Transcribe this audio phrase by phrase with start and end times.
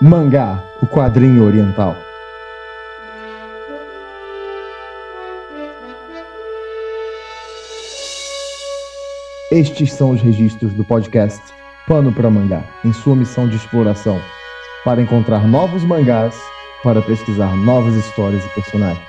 [0.00, 1.96] Mangá, o quadrinho oriental.
[9.50, 11.42] Estes são os registros do podcast
[11.88, 14.20] Pano para Mangá, em sua missão de exploração,
[14.84, 16.36] para encontrar novos mangás,
[16.84, 19.04] para pesquisar novas histórias e personagens.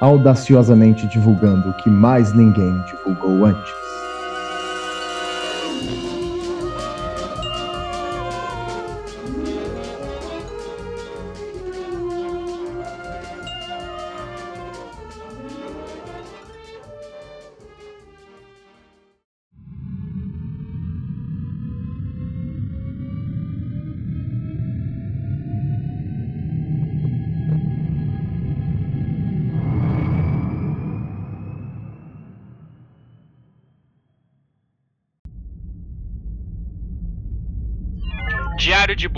[0.00, 3.89] Audaciosamente divulgando o que mais ninguém divulgou antes.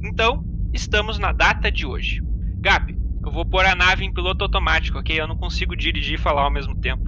[0.03, 2.19] Então, estamos na data de hoje.
[2.59, 2.93] Gap,
[3.27, 5.19] eu vou pôr a nave em piloto automático, ok?
[5.19, 7.03] Eu não consigo dirigir e falar ao mesmo tempo.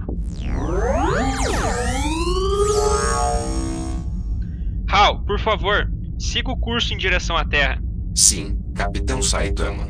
[4.88, 7.80] Hal, por favor, siga o curso em direção à Terra.
[8.14, 9.88] Sim, Capitão Saitama.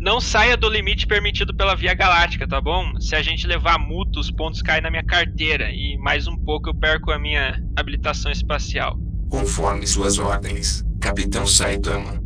[0.00, 2.98] Não saia do limite permitido pela Via Galáctica, tá bom?
[2.98, 6.70] Se a gente levar multa, os pontos caem na minha carteira e mais um pouco
[6.70, 8.98] eu perco a minha habilitação espacial.
[9.30, 12.20] Conforme suas ordens, Capitão Saitama.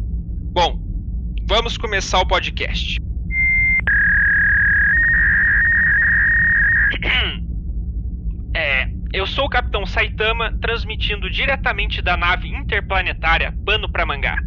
[0.53, 0.86] Bom,
[1.47, 2.99] vamos começar o podcast.
[8.59, 14.39] É, eu sou o Capitão Saitama, transmitindo diretamente da nave interplanetária Pano para Mangá,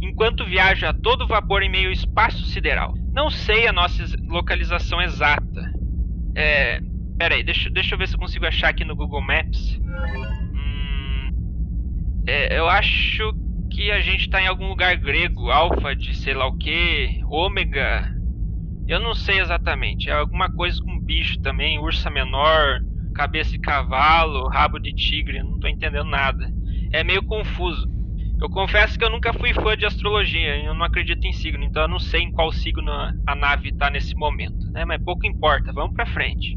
[0.00, 2.94] enquanto viaja a todo vapor em meio ao espaço sideral.
[3.12, 5.72] Não sei a nossa localização exata.
[6.36, 6.78] É,
[7.18, 9.80] peraí, deixa, deixa eu ver se eu consigo achar aqui no Google Maps.
[10.54, 11.30] Hum,
[12.24, 13.34] é, eu acho
[13.76, 18.10] que a gente tá em algum lugar grego, alfa de sei lá o que, ômega.
[18.88, 20.08] Eu não sei exatamente.
[20.08, 22.80] É alguma coisa com bicho também, ursa menor,
[23.14, 26.48] cabeça de cavalo, rabo de tigre, não tô entendendo nada.
[26.90, 27.86] É meio confuso.
[28.40, 31.82] Eu confesso que eu nunca fui fã de astrologia, eu não acredito em signo, então
[31.82, 32.90] eu não sei em qual signo
[33.26, 34.86] a nave está nesse momento, né?
[34.86, 36.56] Mas pouco importa, vamos para frente.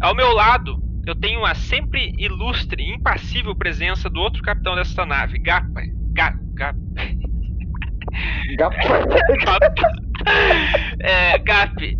[0.00, 0.76] Ao meu lado,
[1.06, 5.82] eu tenho a sempre ilustre impassível presença do outro capitão dessa nave, Gapa.
[6.12, 6.76] Ga, Gap.
[8.58, 8.76] Gapa.
[9.44, 9.74] Gapa.
[11.00, 11.98] É, Gap,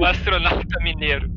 [0.00, 1.28] o astronauta mineiro.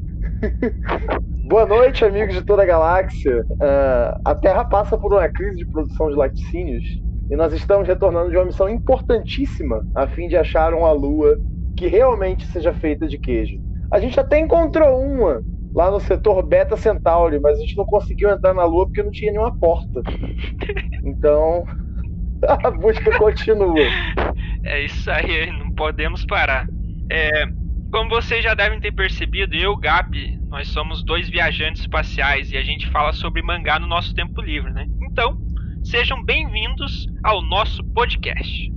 [1.50, 3.44] Boa noite, amigos de toda a galáxia.
[3.52, 6.86] Uh, a Terra passa por uma crise de produção de laticínios
[7.30, 11.38] e nós estamos retornando de uma missão importantíssima a fim de achar uma lua
[11.76, 13.60] que realmente seja feita de queijo.
[13.92, 15.42] A gente até encontrou uma
[15.74, 19.12] lá no setor Beta Centauri, mas a gente não conseguiu entrar na lua porque não
[19.12, 20.02] tinha nenhuma porta.
[21.04, 21.66] Então,
[22.64, 23.80] a busca continua.
[24.64, 26.68] É isso aí, não podemos parar.
[27.10, 27.46] É,
[27.92, 30.10] como vocês já devem ter percebido, eu, Gap,
[30.50, 34.72] nós somos dois viajantes espaciais e a gente fala sobre mangá no nosso tempo livre,
[34.72, 34.88] né?
[35.02, 35.38] Então,
[35.84, 38.74] sejam bem-vindos ao nosso podcast.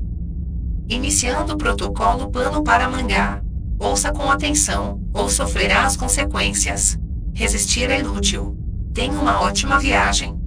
[0.88, 3.42] Iniciando o protocolo Pano para Mangá.
[3.80, 6.98] Ouça com atenção, ou sofrerá as consequências.
[7.34, 8.56] Resistir é inútil.
[8.94, 10.37] Tenha uma ótima viagem.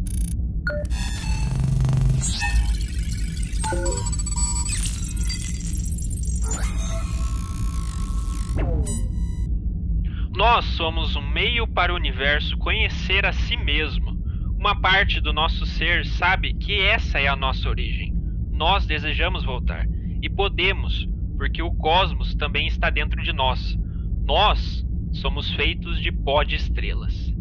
[10.41, 14.18] Nós somos um meio para o universo conhecer a si mesmo.
[14.57, 18.12] Uma parte do nosso ser sabe que essa é a nossa origem.
[18.52, 19.85] Nós desejamos voltar.
[20.19, 21.07] E podemos,
[21.38, 23.78] porque o cosmos também está dentro de nós.
[24.26, 27.32] Nós somos feitos de pó de estrelas.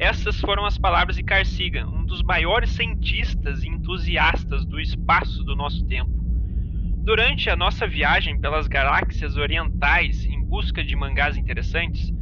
[0.00, 5.44] Essas foram as palavras de Carl Sagan, um dos maiores cientistas e entusiastas do espaço
[5.44, 6.10] do nosso tempo.
[7.04, 12.12] Durante a nossa viagem pelas galáxias orientais em busca de mangás interessantes,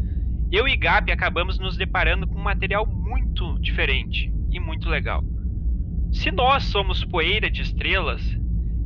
[0.51, 5.23] eu e Gabi acabamos nos deparando com um material muito diferente e muito legal.
[6.11, 8.23] Se nós somos poeira de estrelas,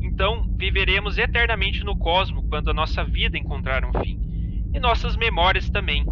[0.00, 4.18] então viveremos eternamente no cosmos quando a nossa vida encontrar um fim.
[4.74, 6.04] E nossas memórias também.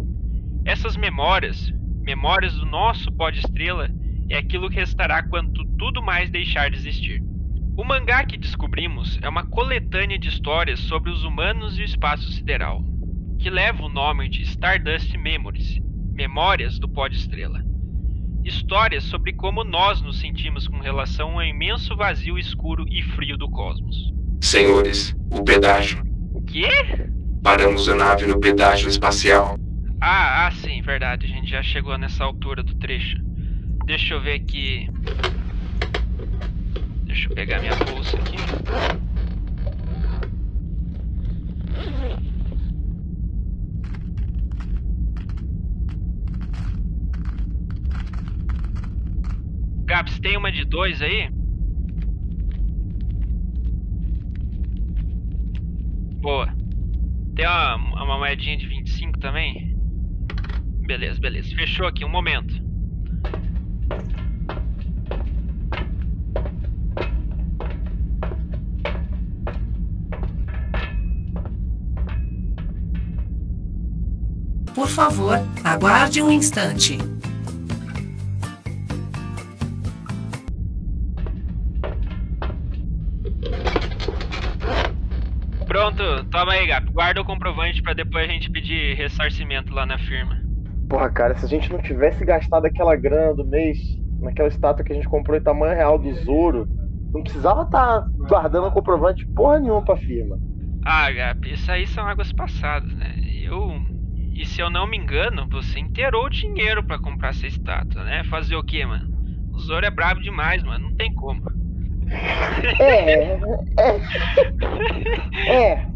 [0.63, 1.69] Essas memórias,
[2.01, 3.89] memórias do nosso pó de estrela,
[4.29, 7.21] é aquilo que restará quando tudo mais deixar de existir.
[7.75, 12.31] O mangá que descobrimos é uma coletânea de histórias sobre os humanos e o espaço
[12.31, 12.90] sideral
[13.41, 15.81] que leva o nome de Stardust Memories
[16.13, 17.63] Memórias do Pó de Estrela.
[18.43, 23.49] Histórias sobre como nós nos sentimos com relação ao imenso vazio escuro e frio do
[23.49, 24.13] cosmos.
[24.41, 26.03] Senhores, o pedágio.
[26.33, 26.69] O quê?
[27.41, 29.57] Paramos a nave no pedágio espacial.
[29.99, 31.25] Ah, ah, sim, verdade.
[31.25, 33.17] A gente já chegou nessa altura do trecho.
[33.85, 34.87] Deixa eu ver aqui.
[37.05, 38.60] Deixa eu pegar minha bolsa aqui.
[50.31, 51.29] Tem uma de dois aí?
[56.21, 56.47] Boa.
[57.35, 57.75] Tem uma,
[58.05, 59.75] uma moedinha de 25 também?
[60.87, 61.53] Beleza, beleza.
[61.53, 62.55] Fechou aqui, um momento.
[74.73, 76.97] Por favor, aguarde um instante.
[86.79, 90.37] Guarda o comprovante pra depois a gente pedir ressarcimento lá na firma.
[90.87, 93.79] Porra, cara, se a gente não tivesse gastado aquela grana do mês
[94.19, 96.67] naquela estátua que a gente comprou em tamanho real do Zoro,
[97.13, 100.37] não precisava estar tá guardando comprovante porra nenhuma pra firma.
[100.83, 103.15] Ah, Gap, isso aí são águas passadas, né?
[103.41, 103.79] Eu.
[104.33, 108.23] E se eu não me engano, você inteirou o dinheiro para comprar essa estátua, né?
[108.23, 109.05] Fazer o quê, mano?
[109.53, 110.85] O Zoro é brabo demais, mano.
[110.85, 111.41] Não tem como.
[112.79, 113.39] É, é.
[115.47, 115.90] É.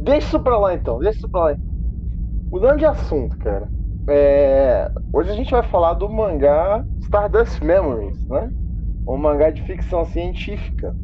[0.00, 1.58] Deixa isso pra lá então, deixa isso pra lá.
[2.50, 3.72] Mudando de assunto, cara.
[4.08, 8.50] É, hoje a gente vai falar do mangá Stardust Memories, né?
[9.06, 10.96] Um mangá de ficção científica.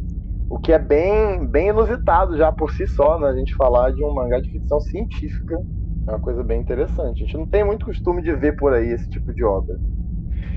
[0.48, 3.28] O que é bem, bem inusitado já por si só, né?
[3.28, 5.56] A gente falar de um mangá de ficção científica.
[6.08, 7.22] É uma coisa bem interessante.
[7.24, 9.78] A gente não tem muito costume de ver por aí esse tipo de obra.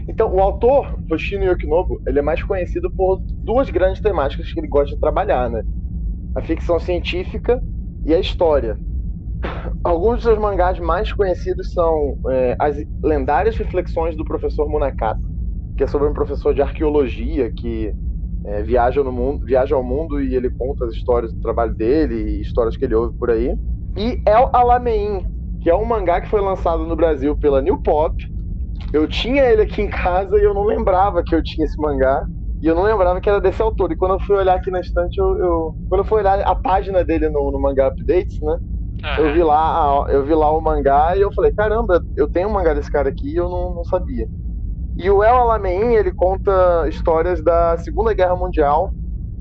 [0.07, 4.67] Então, o autor, Hoshino Yokinobu, ele é mais conhecido por duas grandes temáticas que ele
[4.67, 5.63] gosta de trabalhar, né?
[6.35, 7.61] A ficção científica
[8.05, 8.77] e a história.
[9.83, 15.21] Alguns dos seus mangás mais conhecidos são é, as lendárias reflexões do professor Munakata,
[15.77, 17.93] que é sobre um professor de arqueologia que
[18.45, 22.15] é, viaja, no mundo, viaja ao mundo e ele conta as histórias do trabalho dele
[22.15, 23.55] e histórias que ele ouve por aí.
[23.97, 25.25] E El Alamein,
[25.61, 28.15] que é um mangá que foi lançado no Brasil pela New Pop.
[28.93, 32.25] Eu tinha ele aqui em casa e eu não lembrava que eu tinha esse mangá.
[32.61, 33.91] E eu não lembrava que era desse autor.
[33.91, 35.75] E quando eu fui olhar aqui na estante, eu, eu...
[35.87, 38.59] quando eu fui olhar a página dele no, no Mangá Updates, né?
[39.03, 39.25] Uhum.
[39.25, 42.51] Eu vi lá, eu vi lá o mangá e eu falei, caramba, eu tenho um
[42.51, 44.27] mangá desse cara aqui e eu não, não sabia.
[44.97, 48.91] E o El Alamein, ele conta histórias da Segunda Guerra Mundial.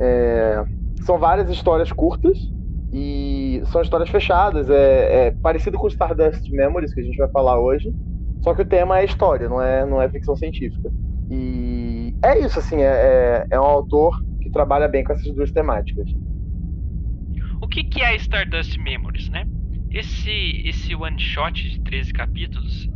[0.01, 0.65] É...
[1.03, 2.39] São várias histórias curtas
[2.93, 4.71] e são histórias fechadas.
[4.71, 7.93] É, é parecido com Stardust Memories, que a gente vai falar hoje.
[8.43, 10.89] Só que o tema é história, não é, não é ficção científica.
[11.29, 11.78] E
[12.23, 16.09] é isso, assim, é, é, é um autor que trabalha bem com essas duas temáticas.
[17.61, 19.47] O que, que é Stardust Memories, né?
[19.91, 22.89] Esse, esse one shot de 13 capítulos,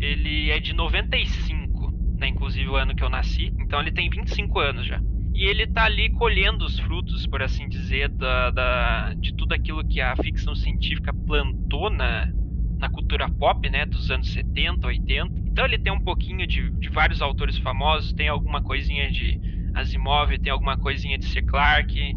[0.00, 2.28] ele é de 95, né?
[2.28, 3.52] Inclusive o ano que eu nasci.
[3.58, 5.02] Então ele tem 25 anos já.
[5.34, 9.84] E ele tá ali colhendo os frutos, por assim dizer, da, da, de tudo aquilo
[9.84, 12.28] que a ficção científica plantou na,
[12.80, 13.84] na cultura pop, né?
[13.84, 15.30] Dos anos 70, 80.
[15.46, 19.38] Então ele tem um pouquinho de, de vários autores famosos, tem alguma coisinha de
[19.74, 21.42] Asimov, tem alguma coisinha de C.
[21.42, 22.16] Clarke,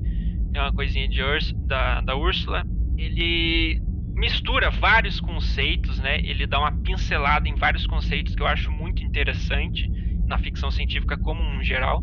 [0.51, 2.63] tem uma coisinha de Urs, da, da Úrsula.
[2.98, 3.82] Ele
[4.15, 6.20] mistura vários conceitos, né?
[6.20, 9.89] Ele dá uma pincelada em vários conceitos que eu acho muito interessante
[10.25, 12.01] na ficção científica como um geral.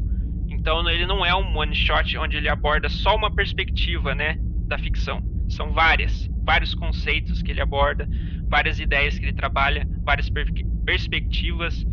[0.49, 4.37] Então ele não é um one shot onde ele aborda só uma perspectiva, né,
[4.67, 5.23] da ficção.
[5.49, 8.09] São várias, vários conceitos que ele aborda,
[8.51, 10.47] várias ideias que ele trabalha, várias per
[10.85, 11.87] perspectivas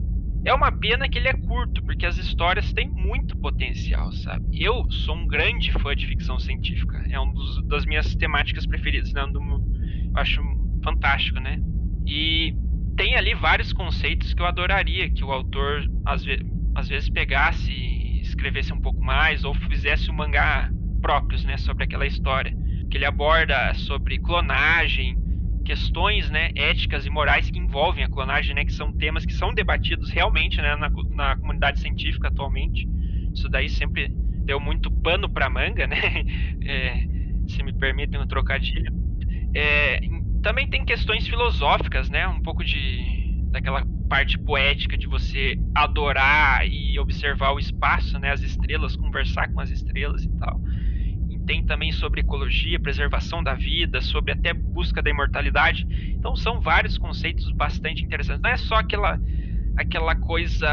[0.47, 4.45] é uma pena que ele é curto, porque as histórias têm muito potencial, sabe?
[4.53, 7.05] Eu sou um grande fã de ficção científica.
[7.09, 7.33] É uma
[7.65, 9.23] das minhas temáticas preferidas, né?
[9.23, 9.61] Eu
[10.15, 10.41] acho
[10.81, 11.59] fantástico, né?
[12.05, 12.55] E
[12.95, 16.39] tem ali vários conceitos que eu adoraria que o autor às, ve
[16.73, 20.71] às vezes pegasse e escrevesse um pouco mais ou fizesse um mangá
[21.01, 22.53] próprios, né, sobre aquela história.
[22.89, 25.17] Que ele aborda sobre clonagem,
[25.67, 29.53] questões né, éticas e morais que envolvem a clonagem, né, que são temas que são
[29.53, 32.87] debatidos realmente né, na, na comunidade científica atualmente.
[33.35, 34.09] Isso daí sempre
[34.45, 35.97] deu muito pano para manga, né?
[36.65, 37.03] É,
[37.45, 38.93] se me permitem um trocadilho.
[39.55, 39.99] É,
[40.41, 42.27] também tem questões filosóficas, né?
[42.27, 43.05] Um pouco de
[43.51, 48.31] daquela parte poética de você adorar e observar o espaço, né?
[48.31, 50.61] As estrelas, conversar com as estrelas e tal.
[51.47, 55.87] Tem também sobre ecologia, preservação da vida, sobre até busca da imortalidade.
[56.11, 58.43] Então são vários conceitos bastante interessantes.
[58.43, 59.17] Não é só aquela
[59.77, 60.69] aquela coisa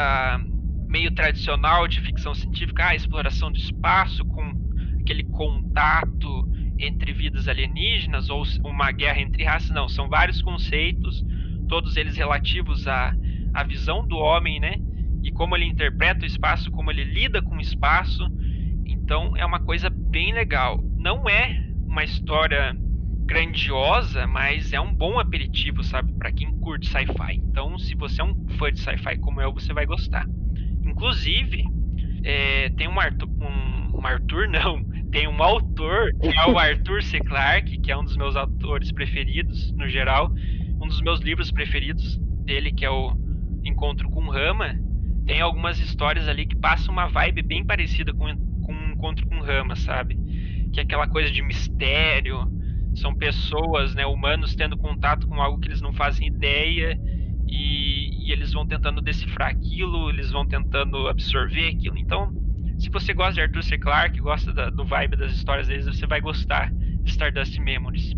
[0.89, 4.53] meio tradicional de ficção científica, a exploração do espaço com
[5.01, 11.25] aquele contato entre vidas alienígenas ou uma guerra entre raças, não, são vários conceitos,
[11.69, 13.15] todos eles relativos à,
[13.53, 14.77] à visão do homem, né?
[15.23, 18.27] E como ele interpreta o espaço, como ele lida com o espaço.
[18.87, 20.81] Então é uma coisa bem legal.
[20.97, 22.73] Não é uma história
[23.27, 27.35] grandiosa, mas é um bom aperitivo, sabe, para quem curte sci-fi.
[27.35, 30.25] Então, se você é um fã de sci-fi como eu, você vai gostar.
[30.85, 31.65] Inclusive,
[32.23, 37.03] é, tem um Arthur, um, um Arthur não, tem um autor que é o Arthur
[37.03, 37.19] C.
[37.19, 40.31] Clarke, que é um dos meus autores preferidos, no geral,
[40.81, 43.17] um dos meus livros preferidos dele, que é o
[43.65, 44.77] Encontro com Rama.
[45.27, 48.29] Tem algumas histórias ali que passam uma vibe bem parecida com,
[48.65, 50.17] com Encontro com Rama, sabe?
[50.73, 52.51] Que é aquela coisa de mistério,
[52.95, 56.99] são pessoas, né, humanos tendo contato com algo que eles não fazem ideia
[57.47, 61.99] e, e, eles vão tentando decifrar aquilo, eles vão tentando absorver aquilo.
[61.99, 62.33] Então,
[62.79, 63.79] se você gosta de Arthur C.
[63.79, 68.15] Clarke, gosta da, do vibe das histórias deles, você vai gostar de Stardust Memories.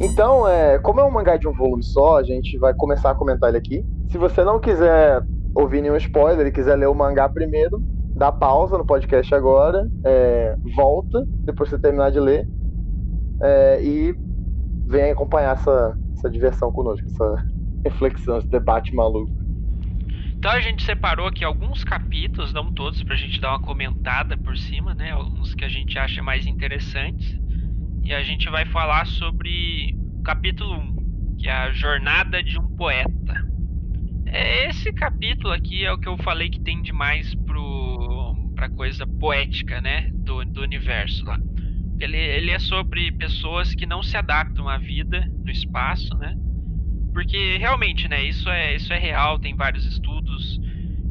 [0.00, 3.14] Então, é, como é um mangá de um volume só, a gente vai começar a
[3.14, 3.84] comentar ele aqui.
[4.08, 5.22] Se você não quiser
[5.54, 7.80] ouvir nenhum spoiler e quiser ler o mangá primeiro,
[8.14, 12.46] dá pausa no podcast agora, é, volta depois que você terminar de ler
[13.42, 14.14] é, e
[14.86, 17.46] vem acompanhar essa, essa diversão conosco, essa
[17.84, 19.30] reflexão, esse debate maluco.
[20.38, 24.56] Então a gente separou aqui alguns capítulos, não todos, pra gente dar uma comentada por
[24.56, 25.10] cima, né?
[25.10, 27.38] Alguns que a gente acha mais interessantes.
[28.06, 32.70] E a gente vai falar sobre o capítulo 1, que é a jornada de um
[32.76, 33.34] poeta.
[34.26, 39.04] É, esse capítulo aqui é o que eu falei que tem demais pro, pra coisa
[39.18, 40.08] poética, né?
[40.24, 41.36] Do, do universo lá.
[41.98, 46.32] Ele, ele é sobre pessoas que não se adaptam à vida no espaço, né?
[47.12, 48.22] Porque realmente, né?
[48.22, 50.60] Isso é, isso é real, tem vários estudos.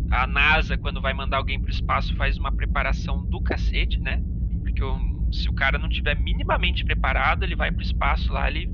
[0.10, 4.18] A NASA, quando vai mandar alguém para o espaço, faz uma preparação do cacete, né?
[4.64, 8.70] Porque o se o cara não tiver minimamente preparado, ele vai pro espaço lá, ele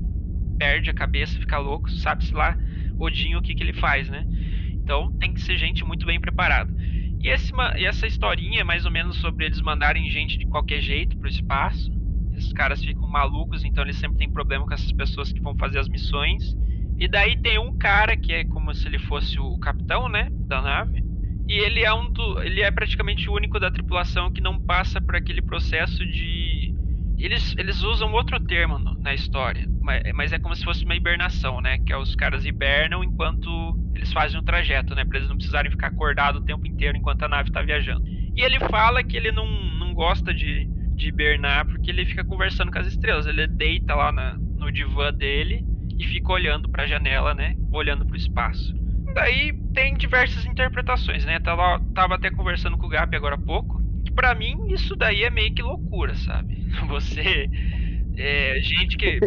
[0.58, 2.56] perde a cabeça, fica louco, sabe-se lá
[2.98, 4.26] Odinho o que, que ele faz, né?
[4.74, 6.72] Então tem que ser gente muito bem preparada.
[7.20, 10.80] E, esse, e essa historinha é mais ou menos sobre eles mandarem gente de qualquer
[10.80, 11.90] jeito pro espaço.
[12.34, 15.78] Esses caras ficam malucos, então eles sempre têm problema com essas pessoas que vão fazer
[15.78, 16.56] as missões.
[16.98, 20.60] E daí tem um cara que é como se ele fosse o capitão, né, da
[20.60, 21.11] nave.
[21.48, 25.00] E ele é um do, ele é praticamente o único da tripulação que não passa
[25.00, 26.72] por aquele processo de
[27.18, 30.96] eles, eles usam outro termo no, na história, mas, mas, é como se fosse uma
[30.96, 31.78] hibernação, né?
[31.78, 33.48] Que é os caras hibernam enquanto
[33.94, 35.04] eles fazem o trajeto, né?
[35.04, 38.02] Pra eles não precisarem ficar acordados o tempo inteiro enquanto a nave tá viajando.
[38.34, 39.46] E ele fala que ele não,
[39.78, 43.26] não gosta de, de hibernar porque ele fica conversando com as estrelas.
[43.26, 45.60] Ele deita lá na, no divã dele
[45.98, 47.54] e fica olhando para a janela, né?
[47.72, 48.72] Olhando para o espaço.
[49.14, 51.38] Daí tem diversas interpretações, né?
[51.38, 53.80] Tava, tava até conversando com o Gap agora há pouco.
[54.04, 56.54] Que pra mim isso daí é meio que loucura, sabe?
[56.88, 57.48] Você.
[58.16, 59.18] É, gente que.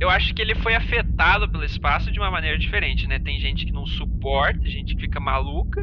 [0.00, 3.18] Eu acho que ele foi afetado pelo espaço de uma maneira diferente, né?
[3.20, 5.80] Tem gente que não suporta, gente que fica maluca.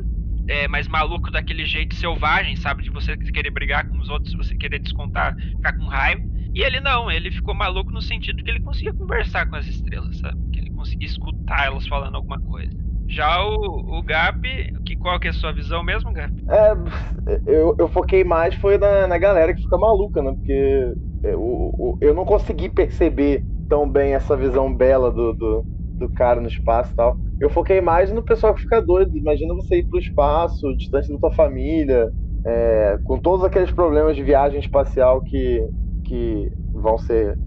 [0.47, 2.83] É, mas maluco daquele jeito selvagem, sabe?
[2.83, 6.21] De você querer brigar com os outros, você querer descontar, ficar com raiva.
[6.53, 10.17] E ele não, ele ficou maluco no sentido que ele conseguia conversar com as estrelas,
[10.17, 10.37] sabe?
[10.51, 12.88] Que ele conseguia escutar elas falando alguma coisa.
[13.09, 14.39] Já o, o Gap,
[14.85, 16.33] que, qual que é a sua visão mesmo, Gap?
[16.49, 16.71] É,
[17.45, 20.31] eu, eu foquei mais foi na, na galera que fica maluca, né?
[20.31, 25.65] Porque eu, eu não consegui perceber tão bem essa visão bela do, do,
[25.99, 27.17] do cara no espaço e tal.
[27.39, 29.15] Eu foquei mais no pessoal que fica doido.
[29.17, 32.11] Imagina você ir pro espaço, distante da tua família,
[32.45, 35.61] é, com todos aqueles problemas de viagem espacial que,
[36.03, 37.37] que vão ser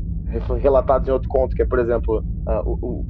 [0.61, 2.63] relatados em outro conto, que é, por exemplo, a,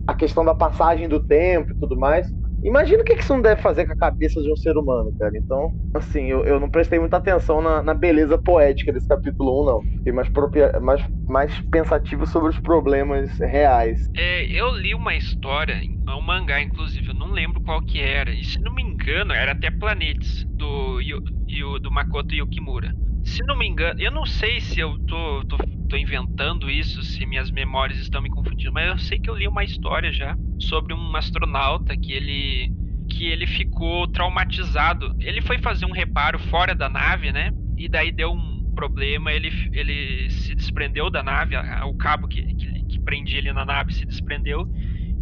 [0.06, 2.26] a questão da passagem do tempo e tudo mais.
[2.62, 5.36] Imagina o que isso não deve fazer com a cabeça de um ser humano, cara.
[5.36, 9.66] Então, assim, eu, eu não prestei muita atenção na, na beleza poética desse capítulo 1,
[9.66, 9.82] não.
[9.98, 13.98] Fiquei mais, propria, mais, mais pensativo sobre os problemas reais.
[14.14, 18.34] É, eu li uma história, um mangá, inclusive, eu não lembro qual que era.
[18.34, 21.00] E se não me engano, era até Planetes, do,
[21.48, 22.94] do, do Makoto Yukimura.
[23.24, 25.56] Se não me engano, eu não sei se eu tô, tô,
[25.88, 29.46] tô inventando isso, se minhas memórias estão me confundindo, mas eu sei que eu li
[29.48, 32.72] uma história já sobre um astronauta que ele
[33.08, 35.14] que ele ficou traumatizado.
[35.20, 37.52] Ele foi fazer um reparo fora da nave, né?
[37.76, 42.66] E daí deu um problema, ele, ele se desprendeu da nave, o cabo que, que,
[42.88, 44.66] que prendia ele na nave se desprendeu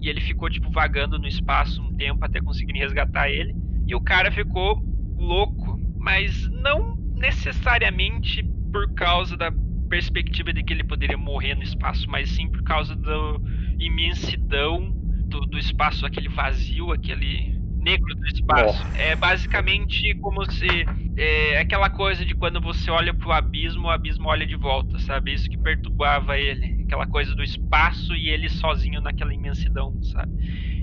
[0.01, 3.55] E ele ficou, tipo, vagando no espaço um tempo até conseguirem resgatar ele.
[3.87, 4.79] E o cara ficou
[5.19, 6.81] louco, mas não
[7.21, 9.53] necessariamente por causa da
[9.89, 13.37] perspectiva de que ele poderia morrer no espaço, mas sim por causa da
[13.79, 14.93] imensidão
[15.29, 18.85] do, do espaço, aquele vazio, aquele negro do espaço.
[18.85, 18.99] Nossa.
[18.99, 20.87] É basicamente como se
[21.17, 25.35] é, aquela coisa de quando você olha pro abismo, o abismo olha de volta, sabe?
[25.35, 30.33] Isso que perturbava ele, aquela coisa do espaço e ele sozinho naquela imensidão, sabe?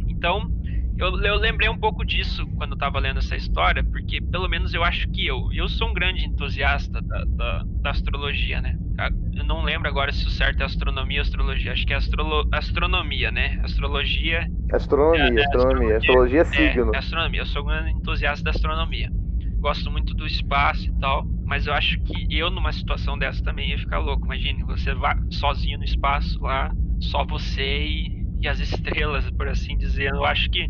[0.09, 0.51] Então,
[0.97, 4.73] eu, eu lembrei um pouco disso quando eu tava lendo essa história, porque pelo menos
[4.73, 8.75] eu acho que eu, eu sou um grande entusiasta da, da, da astrologia, né?
[9.35, 11.71] Eu não lembro agora se o certo é astronomia ou astrologia.
[11.71, 13.59] Acho que é astrolo, astronomia, né?
[13.63, 14.47] Astrologia.
[14.71, 15.97] Astronomia, é, é, astronomia.
[15.97, 16.95] Astrologia é signo.
[16.95, 17.41] É, astronomia.
[17.41, 19.11] Eu sou um grande entusiasta da astronomia.
[19.61, 21.27] Gosto muito do espaço e tal.
[21.45, 24.25] Mas eu acho que eu, numa situação dessa, também ia ficar louco.
[24.25, 28.16] Imagine, você vai sozinho no espaço lá, só você e
[28.47, 30.11] e as estrelas, por assim dizer.
[30.13, 30.67] Eu acho que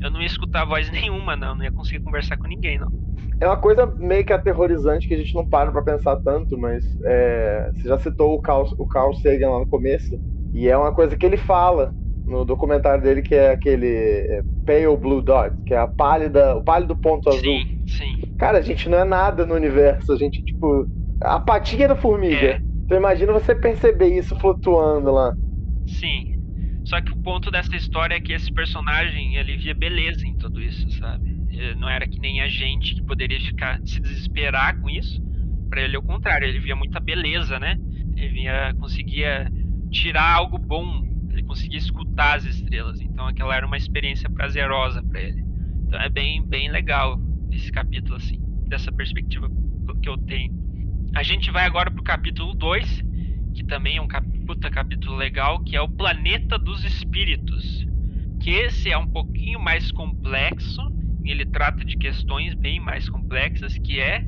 [0.00, 1.54] eu não ia escutar voz nenhuma, não.
[1.54, 2.90] Não ia conseguir conversar com ninguém, não.
[3.40, 6.84] É uma coisa meio que aterrorizante que a gente não para pra pensar tanto, mas
[7.04, 10.18] é, você já citou o Carl, o Carl Sagan lá no começo,
[10.52, 11.94] e é uma coisa que ele fala
[12.26, 16.62] no documentário dele, que é aquele é, Pale Blue Dot, que é a pálida, o
[16.62, 17.40] pálido ponto azul.
[17.40, 18.18] Sim, sim.
[18.36, 20.86] Cara, a gente não é nada no universo, a gente, tipo,
[21.22, 22.46] a patinha da formiga.
[22.46, 22.60] É.
[22.84, 25.34] Então imagina você perceber isso flutuando lá.
[25.86, 26.24] Sim,
[26.90, 30.60] só que o ponto dessa história é que esse personagem, ele via beleza em tudo
[30.60, 31.30] isso, sabe?
[31.48, 35.22] Ele não era que nem a gente que poderia ficar se desesperar com isso.
[35.68, 37.76] Para ele, ao contrário, ele via muita beleza, né?
[38.16, 39.48] Ele via, conseguia
[39.88, 43.00] tirar algo bom, ele conseguia escutar as estrelas.
[43.00, 45.44] Então, aquela era uma experiência prazerosa para ele.
[45.86, 47.20] Então, é bem, bem legal
[47.52, 49.48] esse capítulo, assim, dessa perspectiva
[50.02, 50.52] que eu tenho.
[51.14, 53.04] A gente vai agora pro capítulo 2,
[53.60, 57.86] que também é um cap puta capítulo legal, que é o Planeta dos Espíritos.
[58.40, 60.80] Que esse é um pouquinho mais complexo,
[61.22, 64.24] ele trata de questões bem mais complexas, que é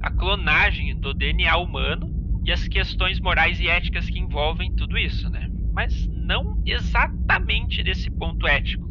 [0.00, 5.28] a clonagem do DNA humano e as questões morais e éticas que envolvem tudo isso,
[5.28, 5.50] né?
[5.72, 8.86] Mas não exatamente desse ponto ético.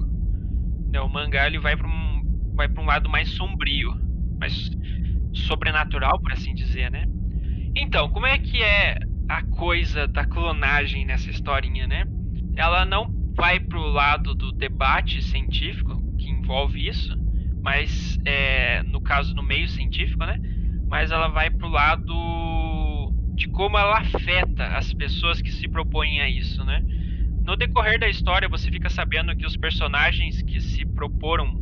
[0.91, 0.99] Né?
[0.99, 3.95] O mangá ele vai para um, vai um lado mais sombrio,
[4.37, 4.69] mais
[5.31, 7.05] sobrenatural, por assim dizer, né?
[7.73, 12.05] Então, como é que é a coisa da clonagem nessa historinha, né?
[12.55, 17.15] Ela não vai pro lado do debate científico que envolve isso,
[17.61, 20.37] mas é, no caso no meio científico, né?
[20.87, 22.13] Mas ela vai pro lado
[23.35, 26.81] de como ela afeta as pessoas que se propõem a isso, né?
[27.43, 31.59] No decorrer da história, você fica sabendo que os personagens que se proporam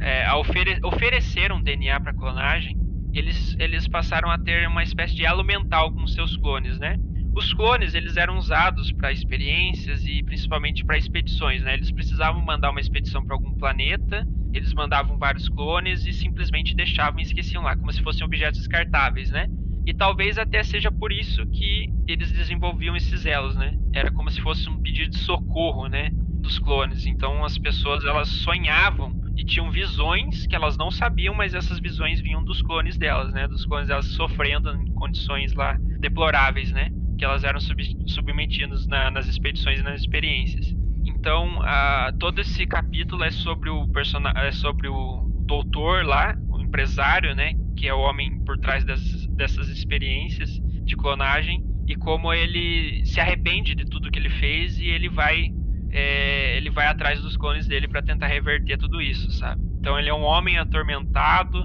[0.00, 2.81] é, a ofere ofereceram DNA para clonagem
[3.12, 6.96] eles, eles passaram a ter uma espécie de elo mental com seus clones, né?
[7.34, 11.74] Os clones eles eram usados para experiências e principalmente para expedições, né?
[11.74, 17.20] Eles precisavam mandar uma expedição para algum planeta, eles mandavam vários clones e simplesmente deixavam
[17.20, 19.46] e esqueciam lá, como se fossem objetos descartáveis, né?
[19.86, 23.74] E talvez até seja por isso que eles desenvolviam esses elos, né?
[23.94, 26.10] Era como se fosse um pedido de socorro, né?
[26.42, 27.06] Dos clones.
[27.06, 32.20] Então as pessoas elas sonhavam e tinham visões que elas não sabiam, mas essas visões
[32.20, 33.48] vinham dos clones delas, né?
[33.48, 36.90] Dos clones delas sofrendo em condições lá deploráveis, né?
[37.18, 40.74] Que elas eram sub submetidas na, nas expedições e nas experiências.
[41.04, 46.60] Então, a, todo esse capítulo é sobre o personagem, é sobre o doutor lá, o
[46.60, 47.54] empresário, né?
[47.76, 50.50] Que é o homem por trás dessas, dessas experiências
[50.84, 55.50] de clonagem e como ele se arrepende de tudo que ele fez e ele vai
[55.92, 59.60] é, ele vai atrás dos clones dele para tentar reverter tudo isso, sabe?
[59.78, 61.62] Então ele é um homem atormentado,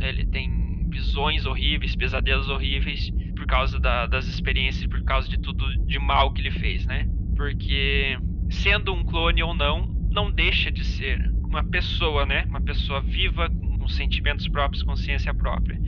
[0.00, 5.64] ele tem visões horríveis, pesadelos horríveis por causa da, das experiências, por causa de tudo
[5.86, 7.06] de mal que ele fez, né?
[7.36, 8.18] Porque
[8.50, 12.44] sendo um clone ou não, não deixa de ser uma pessoa, né?
[12.48, 15.78] Uma pessoa viva com sentimentos próprios, consciência própria.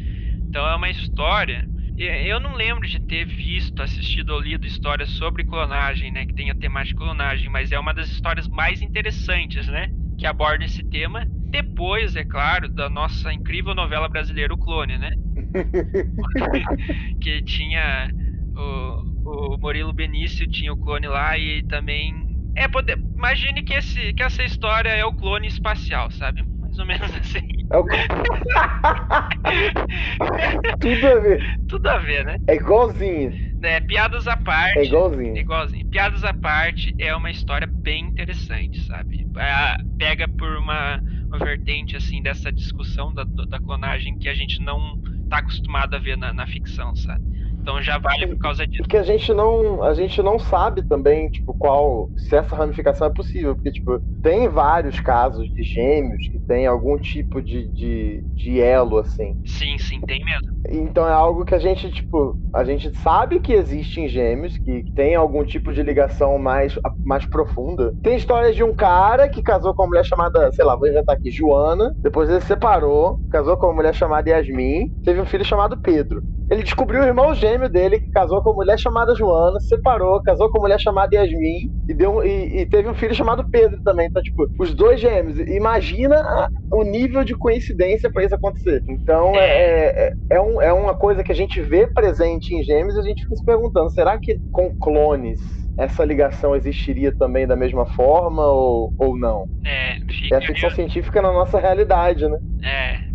[0.48, 1.68] Então é uma história
[2.04, 6.24] eu não lembro de ter visto, assistido ou lido histórias sobre clonagem, né?
[6.24, 9.88] Que tenha temática de clonagem, mas é uma das histórias mais interessantes, né?
[10.18, 11.26] Que aborda esse tema.
[11.50, 15.10] Depois, é claro, da nossa incrível novela brasileira O Clone, né?
[17.20, 18.08] que tinha
[18.56, 22.14] o, o Murilo Benício tinha o clone lá e também
[22.56, 26.42] é poder imagine que esse que essa história é o clone espacial sabe
[26.80, 27.86] ou menos assim é o...
[30.80, 31.60] Tudo a ver.
[31.68, 32.36] Tudo a ver, né?
[32.48, 33.32] É igualzinho.
[33.62, 34.78] É, piadas à parte.
[34.78, 35.36] É igualzinho.
[35.36, 35.86] É igualzinho.
[35.88, 39.28] Piadas à parte é uma história bem interessante, sabe?
[39.36, 44.60] É, pega por uma, uma vertente, assim, dessa discussão da, da clonagem que a gente
[44.62, 47.22] não tá acostumado a ver na, na ficção, sabe?
[47.62, 48.82] Então já vale por causa disso.
[48.82, 53.10] Porque a gente não, a gente não sabe também, tipo, qual se essa ramificação é
[53.10, 58.60] possível, porque tipo, tem vários casos de gêmeos que tem algum tipo de, de, de
[58.60, 59.36] elo assim.
[59.44, 60.50] Sim, sim, tem mesmo.
[60.68, 64.84] Então é algo que a gente, tipo, a gente sabe que existe em gêmeos, que
[64.94, 67.94] tem algum tipo de ligação mais, mais profunda.
[68.02, 71.14] Tem histórias de um cara que casou com uma mulher chamada, sei lá, vou inventar
[71.16, 71.94] aqui, Joana.
[72.02, 76.22] Depois ele separou, casou com uma mulher chamada Yasmin, teve um filho chamado Pedro.
[76.50, 80.50] Ele descobriu o irmão gêmeo dele, que casou com uma mulher chamada Joana, separou, casou
[80.50, 84.08] com uma mulher chamada Yasmin e, deu, e, e teve um filho chamado Pedro também.
[84.08, 85.38] Então, tipo, os dois gêmeos.
[85.38, 88.82] Imagina o nível de coincidência para isso acontecer.
[88.88, 92.96] Então, é, é, é, um, é uma coisa que a gente vê presente em gêmeos
[92.96, 95.38] e a gente fica se perguntando: será que com clones
[95.78, 99.44] essa ligação existiria também da mesma forma ou, ou não?
[99.64, 99.98] É,
[100.32, 102.38] é a ficção científica na nossa realidade, né?
[102.64, 103.10] É.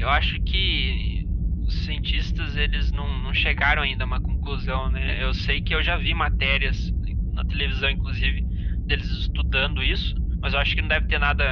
[0.00, 1.07] Eu acho que
[1.98, 5.22] cientistas eles não, não chegaram ainda a uma conclusão, né?
[5.22, 6.92] Eu sei que eu já vi matérias
[7.32, 8.42] na televisão, inclusive,
[8.86, 11.44] deles estudando isso, mas eu acho que não deve ter nada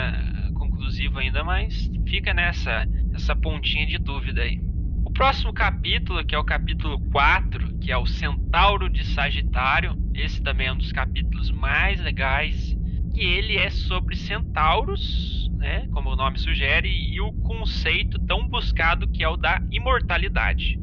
[0.54, 4.60] conclusivo ainda, mas fica nessa essa pontinha de dúvida aí.
[5.04, 10.42] O próximo capítulo, que é o capítulo 4, que é o Centauro de Sagitário, esse
[10.42, 12.76] também é um dos capítulos mais legais,
[13.14, 19.08] que ele é sobre centauros né, como o nome sugere, e o conceito tão buscado
[19.08, 20.78] que é o da imortalidade.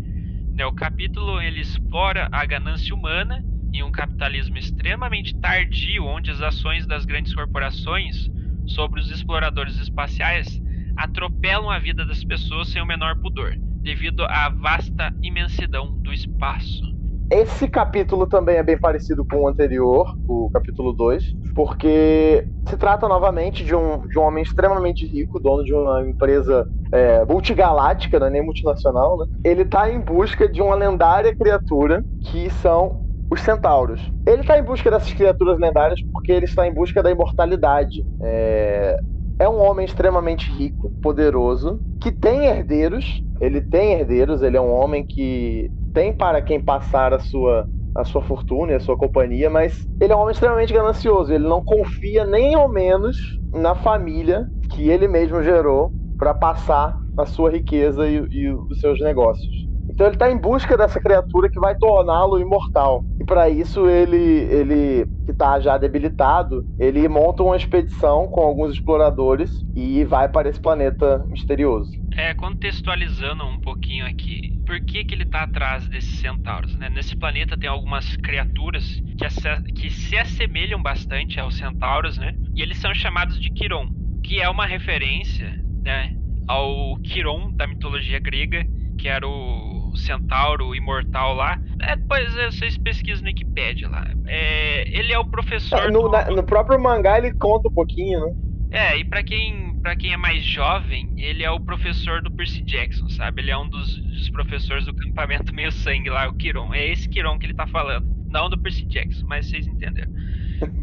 [0.56, 6.42] Né, o capítulo ele explora a ganância humana em um capitalismo extremamente tardio, onde as
[6.42, 8.30] ações das grandes corporações
[8.68, 10.62] sobre os exploradores espaciais
[10.96, 16.93] atropelam a vida das pessoas sem o menor pudor, devido à vasta imensidão do espaço.
[17.30, 21.24] Esse capítulo também é bem parecido com o anterior, o capítulo 2,
[21.56, 26.68] porque se trata novamente de um, de um homem extremamente rico, dono de uma empresa
[26.92, 29.26] é, multigaláctica, não é nem multinacional, né?
[29.44, 34.12] Ele está em busca de uma lendária criatura que são os centauros.
[34.28, 38.06] Ele está em busca dessas criaturas lendárias porque ele está em busca da imortalidade.
[38.22, 38.96] É,
[39.40, 43.24] é um homem extremamente rico, poderoso, que tem herdeiros.
[43.42, 48.04] Ele tem herdeiros, ele é um homem que tem para quem passar a sua a
[48.04, 51.32] sua fortuna e a sua companhia, mas ele é um homem extremamente ganancioso.
[51.32, 53.16] Ele não confia nem ao menos
[53.54, 59.00] na família que ele mesmo gerou para passar a sua riqueza e, e os seus
[59.00, 59.73] negócios.
[59.94, 63.06] Então ele está em busca dessa criatura que vai torná-lo imortal.
[63.20, 68.74] E para isso ele, ele que está já debilitado, ele monta uma expedição com alguns
[68.74, 71.92] exploradores e vai para esse planeta misterioso.
[72.16, 76.76] É, contextualizando um pouquinho aqui, por que, que ele está atrás desses centauros?
[76.76, 76.90] Né?
[76.90, 78.84] Nesse planeta tem algumas criaturas
[79.18, 82.34] que, que se assemelham bastante aos centauros, né?
[82.56, 83.88] E eles são chamados de Quiron,
[84.24, 85.54] que é uma referência,
[85.84, 86.16] né,
[86.48, 88.66] ao Quiron da mitologia grega,
[88.98, 91.60] que era o centauro imortal lá.
[91.82, 94.06] É, depois vocês pesquisam no Wikipedia lá.
[94.28, 95.92] É, ele é o professor.
[95.92, 96.10] No, do...
[96.10, 98.34] na, no próprio mangá ele conta um pouquinho, né?
[98.72, 102.62] É, e para quem para quem é mais jovem, ele é o professor do Percy
[102.64, 103.42] Jackson, sabe?
[103.42, 106.74] Ele é um dos, dos professores do campamento meio sangue lá, o Kiron.
[106.74, 108.08] É esse Kiron que ele tá falando.
[108.30, 110.12] Não do Percy Jackson, mas vocês entenderam.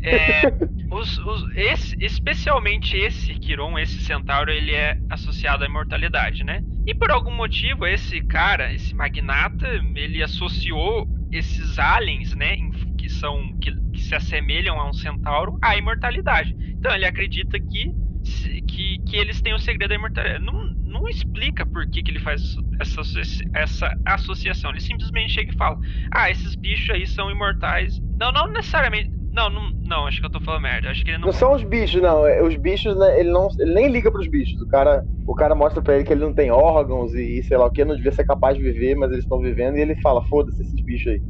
[0.02, 0.42] É,
[0.90, 6.62] os, os, esse, especialmente esse Kiron, esse centauro, ele é associado à imortalidade, né?
[6.86, 12.56] E por algum motivo, esse cara, esse magnata, ele associou esses aliens, né?
[12.98, 13.56] Que são.
[13.60, 16.56] que, que se assemelham a um centauro à imortalidade.
[16.78, 17.92] Então ele acredita que
[18.66, 20.44] que, que eles têm o segredo da imortalidade.
[20.44, 23.00] Não, não explica por que, que ele faz essa,
[23.54, 24.70] essa associação.
[24.70, 25.78] Ele simplesmente chega e fala:
[26.12, 27.98] Ah, esses bichos aí são imortais.
[28.18, 29.10] Não, não necessariamente.
[29.32, 30.90] Não, não, não, acho que eu tô falando merda.
[30.90, 31.26] Acho que ele não.
[31.26, 32.26] Não são os bichos, não.
[32.26, 34.60] É, os bichos, né, ele, não, ele nem liga pros bichos.
[34.60, 37.56] O cara, o cara mostra pra ele que ele não tem órgãos e, e sei
[37.56, 39.94] lá o que, não devia ser capaz de viver, mas eles estão vivendo e ele
[39.96, 41.22] fala: Foda-se esses bichos aí.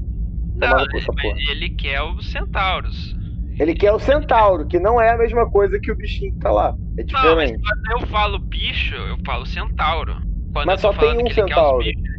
[0.57, 3.15] Não, ele, ele quer os centauros.
[3.59, 6.51] Ele quer o centauro, que não é a mesma coisa que o bichinho que tá
[6.51, 6.75] lá.
[6.97, 7.23] É diferente.
[7.25, 10.17] Não, mas quando eu falo bicho, eu falo centauro.
[10.53, 11.85] Quando mas só tem um centauro.
[11.85, 12.10] Bichos,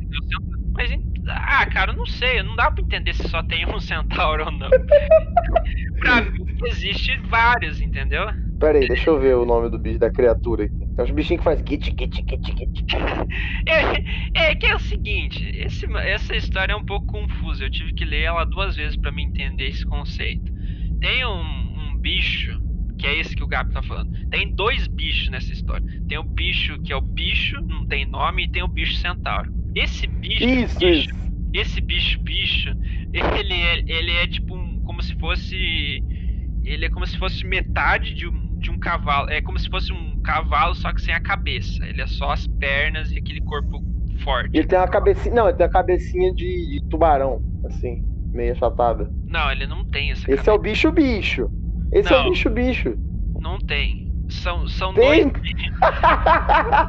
[1.36, 2.44] ah, cara, eu não sei.
[2.44, 4.70] Não dá pra entender se só tem um centauro ou não.
[6.00, 8.26] pra mim, existe vários, entendeu?
[8.60, 10.86] Pera aí, deixa eu ver o nome do bicho, da criatura aqui.
[10.96, 12.86] Tem uns bichinhos que faz git, git, git, git.
[14.34, 17.64] É, é que é o seguinte, esse, essa história é um pouco confusa.
[17.64, 20.52] Eu tive que ler ela duas vezes para me entender esse conceito
[21.02, 22.56] tem um, um bicho
[22.98, 24.08] que é esse que o Gabi tá falando.
[24.30, 25.84] Tem dois bichos nessa história.
[26.08, 29.50] Tem o bicho que é o bicho, não tem nome, e tem o bicho centauro.
[29.74, 31.21] Esse bicho, isso, bicho isso.
[31.54, 32.70] Esse bicho, bicho,
[33.14, 36.04] ele é, ele é tipo um, como se fosse,
[36.64, 39.30] ele é como se fosse metade de um, de um cavalo.
[39.30, 41.86] É como se fosse um cavalo só que sem a cabeça.
[41.86, 43.82] Ele é só as pernas e aquele corpo
[44.24, 44.52] forte.
[44.54, 45.34] Ele tem uma cabecinha.
[45.36, 48.02] Não, ele tem uma cabecinha de, de tubarão, assim,
[48.34, 49.12] meio achatada.
[49.28, 51.50] Não, ele não tem essa Esse é o bicho bicho.
[51.92, 52.28] Esse é Não.
[52.28, 52.96] o bicho bicho.
[53.40, 54.11] Não tem.
[54.32, 55.30] São, são Tem?
[55.30, 55.72] dois bichos.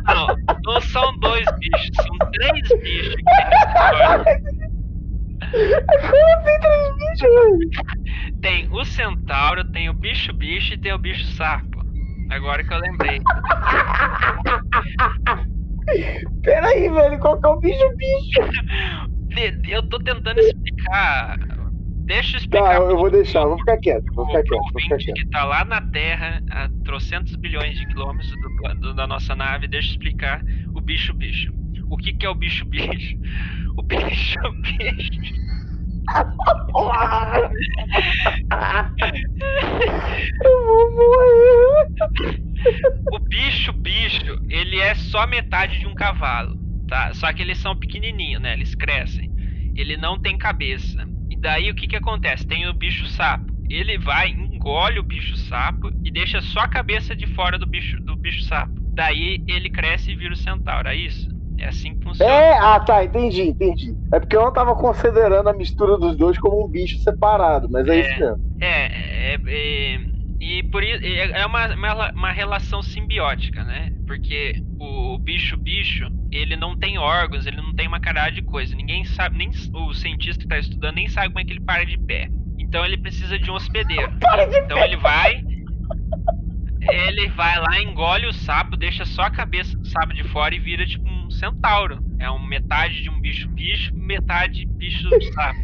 [0.06, 0.26] Não,
[0.64, 2.52] não são dois bichos, são três
[2.82, 3.16] bichos
[4.24, 4.40] tem.
[5.50, 7.58] Como assim três bichos, velho?
[8.40, 11.84] Tem o centauro, tem o bicho bicho e tem o bicho sapo.
[12.30, 13.20] Agora que eu lembrei.
[16.42, 18.52] Peraí, velho, qual que é o bicho bicho?
[19.68, 21.38] Eu tô tentando explicar.
[22.06, 22.64] Deixa eu explicar.
[22.64, 25.14] Tá, eu vou deixar, vou ficar quieto, vou ficar quieto, vou ficar quieto.
[25.16, 29.68] que tá lá na Terra, a trocentos bilhões de quilômetros do do- da nossa nave,
[29.68, 31.52] deixa eu explicar o bicho bicho.
[31.88, 33.16] O que que é o bicho bicho?
[33.76, 35.32] O bicho bicho.
[40.44, 41.88] Eu vou morrer.
[43.12, 47.12] O bicho bicho, ele é só metade de um cavalo, tá?
[47.14, 48.52] Só que eles são pequenininhos, né?
[48.54, 49.30] Eles crescem.
[49.74, 51.06] Ele não tem cabeça.
[51.42, 52.46] Daí o que que acontece?
[52.46, 53.52] Tem o bicho sapo.
[53.68, 57.98] Ele vai, engole o bicho sapo e deixa só a cabeça de fora do bicho
[58.00, 58.80] do bicho sapo.
[58.94, 61.28] Daí ele cresce e vira o centauro, é isso?
[61.58, 62.48] É assim que funciona.
[62.48, 63.98] É, ah tá, entendi, entendi.
[64.12, 67.88] É porque eu não tava considerando a mistura dos dois como um bicho separado, mas
[67.88, 68.00] é, É.
[68.00, 68.40] isso mesmo.
[68.60, 69.98] É, é, é,
[70.42, 73.90] e por isso é uma, uma, uma relação simbiótica, né?
[74.04, 78.74] Porque o bicho bicho, ele não tem órgãos, ele não tem uma caralho de coisa.
[78.74, 81.86] Ninguém sabe, nem o cientista que tá estudando nem sabe como é que ele para
[81.86, 82.26] de pé.
[82.58, 84.12] Então ele precisa de um hospedeiro.
[84.64, 85.44] Então ele vai
[86.90, 90.58] ele vai lá, engole o sapo, deixa só a cabeça do sapo de fora e
[90.58, 92.00] vira tipo um centauro.
[92.18, 95.60] É um metade de um bicho bicho, metade bicho sapo.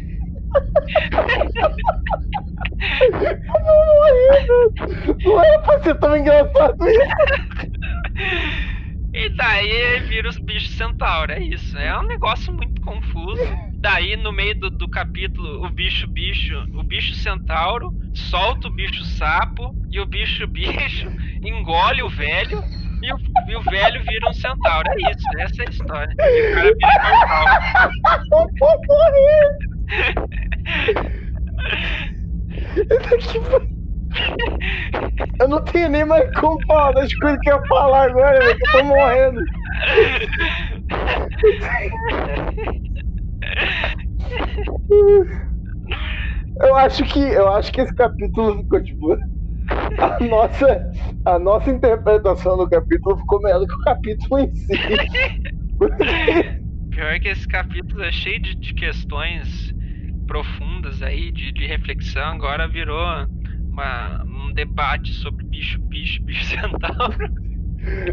[2.81, 3.35] Eu vou
[3.95, 5.17] morrer.
[5.25, 6.99] Não era pra ser tão engraçado isso.
[9.13, 11.75] E daí vira os bichos centauro, é isso.
[11.77, 13.41] É um negócio muito confuso.
[13.81, 19.03] Daí, no meio do, do capítulo, o bicho bicho, o bicho centauro, solta o bicho
[19.03, 21.11] sapo, e o bicho bicho
[21.43, 22.63] engole o velho,
[23.01, 23.17] e o,
[23.47, 24.87] e o velho vira um centauro.
[24.89, 26.13] É isso, essa é a história.
[26.19, 27.89] E o cara
[29.89, 29.89] vira
[35.39, 38.57] Eu não tenho nem mais como falar das coisas que eu ia falar agora, eu
[38.71, 39.41] tô morrendo.
[46.61, 49.17] Eu acho que eu acho que esse capítulo ficou tipo
[49.99, 50.81] a nossa
[51.23, 54.73] a nossa interpretação do capítulo ficou melhor que o capítulo em si.
[56.89, 59.73] Pior que esse capítulo é cheio de, de questões
[60.29, 62.35] profundas aí, de, de reflexão.
[62.35, 63.27] Agora virou
[63.71, 67.31] uma- um debate sobre bicho, bicho, bicho centauro.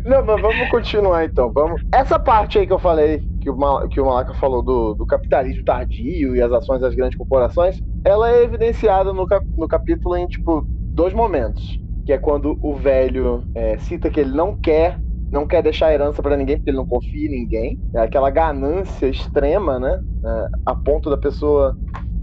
[0.05, 1.53] Não, mas vamos continuar então.
[1.53, 1.83] Vamos.
[1.93, 5.07] Essa parte aí que eu falei, que o, Mal- que o Malaca falou do, do
[5.07, 10.17] capitalismo tardio e as ações das grandes corporações, ela é evidenciada no, cap- no capítulo
[10.17, 11.79] em tipo dois momentos.
[12.05, 15.01] Que é quando o velho é, cita que ele não quer,
[15.31, 17.79] não quer deixar herança pra ninguém, porque ele não confia em ninguém.
[17.95, 20.01] É aquela ganância extrema, né?
[20.25, 21.77] É, a ponto da pessoa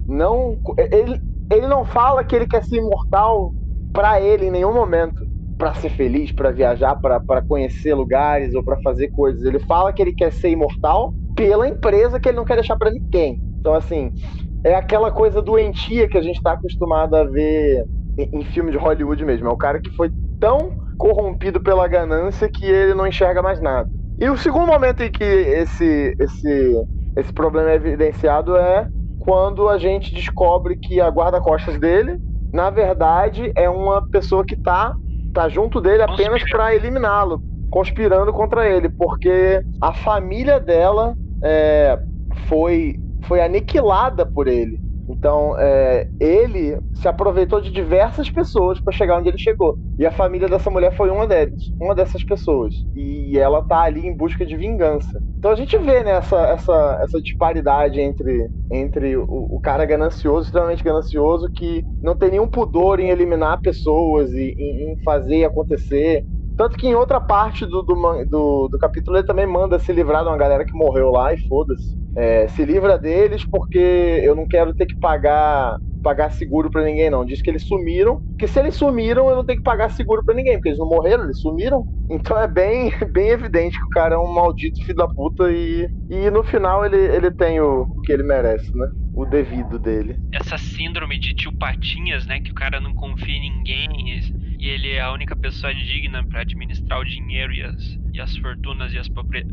[0.08, 0.58] não.
[0.92, 1.20] Ele,
[1.52, 3.54] ele não fala que ele quer ser imortal
[3.92, 5.26] pra ele em nenhum momento
[5.58, 9.44] para ser feliz, para viajar, para conhecer lugares ou para fazer coisas.
[9.44, 12.92] Ele fala que ele quer ser imortal pela empresa que ele não quer deixar para
[12.92, 13.40] ninguém.
[13.60, 14.12] Então, assim,
[14.64, 17.86] é aquela coisa doentia que a gente está acostumado a ver
[18.18, 19.48] em, em filme de Hollywood mesmo.
[19.48, 23.90] É o cara que foi tão corrompido pela ganância que ele não enxerga mais nada.
[24.20, 26.84] E o segundo momento em que esse, esse,
[27.16, 28.88] esse problema é evidenciado é
[29.24, 32.20] quando a gente descobre que a guarda-costas dele,
[32.52, 34.94] na verdade, é uma pessoa que tá,
[35.32, 41.98] tá junto dele apenas para eliminá-lo, conspirando contra ele, porque a família dela é,
[42.50, 44.83] foi, foi aniquilada por ele.
[45.24, 49.78] Então, é, ele se aproveitou de diversas pessoas para chegar onde ele chegou.
[49.98, 52.74] E a família dessa mulher foi uma deles, uma dessas pessoas.
[52.94, 55.22] E ela tá ali em busca de vingança.
[55.40, 60.48] Então a gente vê né, essa, essa, essa disparidade entre, entre o, o cara ganancioso,
[60.48, 66.26] extremamente ganancioso, que não tem nenhum pudor em eliminar pessoas e em, em fazer acontecer.
[66.58, 70.24] Tanto que em outra parte do, do, do, do capítulo ele também manda se livrar
[70.24, 72.03] de uma galera que morreu lá e foda-se.
[72.16, 73.78] É, se livra deles porque
[74.24, 77.26] eu não quero ter que pagar pagar seguro pra ninguém não.
[77.26, 80.36] Diz que eles sumiram, que se eles sumiram eu não tenho que pagar seguro pra
[80.36, 81.86] ninguém, porque eles não morreram, eles sumiram.
[82.10, 85.90] Então é bem, bem evidente que o cara é um maldito filho da puta e,
[86.10, 88.86] e no final ele, ele tem o, o que ele merece, né?
[89.14, 90.18] O devido dele.
[90.32, 92.40] Essa síndrome de tio Patinhas, né?
[92.42, 93.90] Que o cara não confia em ninguém
[94.64, 97.76] e- ele é a única pessoa digna pra administrar o dinheiro e as,
[98.14, 99.10] e as fortunas e as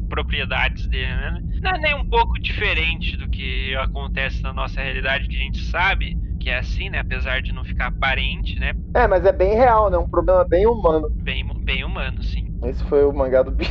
[0.09, 1.41] propriedades dele, né?
[1.63, 5.61] Não é nem um pouco diferente do que acontece na nossa realidade, que a gente
[5.63, 6.99] sabe que é assim, né?
[7.01, 8.73] Apesar de não ficar aparente, né?
[8.95, 9.99] É, mas é bem real, né?
[9.99, 11.07] Um problema bem humano.
[11.23, 12.43] Bem, bem humano, sim.
[12.63, 13.71] Esse foi o mangá do bicho.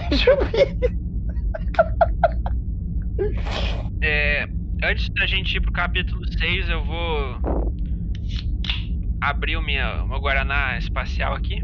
[4.04, 4.48] é,
[4.84, 7.42] antes da gente ir pro capítulo 6, eu vou
[9.22, 11.62] abrir o minha, meu Guaraná espacial aqui.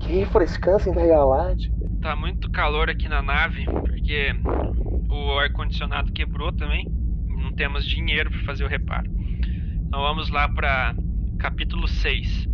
[0.00, 1.74] Que refrescância intergaláctica.
[2.00, 4.34] Tá muito calor aqui na nave, porque
[5.10, 6.86] o ar-condicionado quebrou também.
[7.26, 9.10] Não temos dinheiro para fazer o reparo.
[9.86, 10.94] Então vamos lá para
[11.38, 12.48] capítulo 6.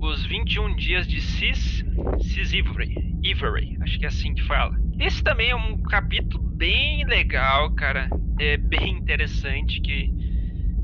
[0.00, 1.84] Os 21 dias de Cis,
[2.20, 2.94] Cis Ivory.
[3.22, 4.76] Ivory, acho que é assim que fala.
[4.98, 8.08] Esse também é um capítulo bem legal, cara.
[8.38, 10.17] É bem interessante que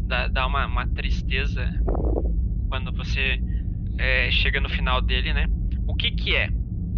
[0.06, 1.68] dá, dá uma, uma tristeza
[2.68, 3.38] quando você
[3.98, 5.46] é, chega no final dele, né?
[5.86, 6.48] O que que é?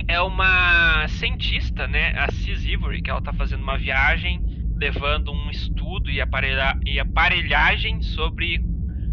[0.09, 2.13] É uma cientista, né?
[2.17, 4.41] A Cis Ivory, que ela tá fazendo uma viagem,
[4.77, 8.61] levando um estudo e, aparelha, e aparelhagem sobre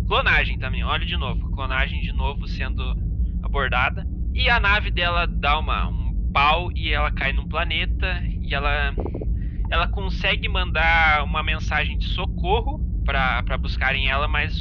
[0.08, 0.84] clonagem também.
[0.84, 2.84] Olha de novo, clonagem de novo sendo
[3.42, 4.06] abordada.
[4.34, 8.94] E a nave dela dá uma, um pau e ela cai num planeta e ela
[9.70, 14.56] ela consegue mandar uma mensagem de socorro para buscarem ela, mas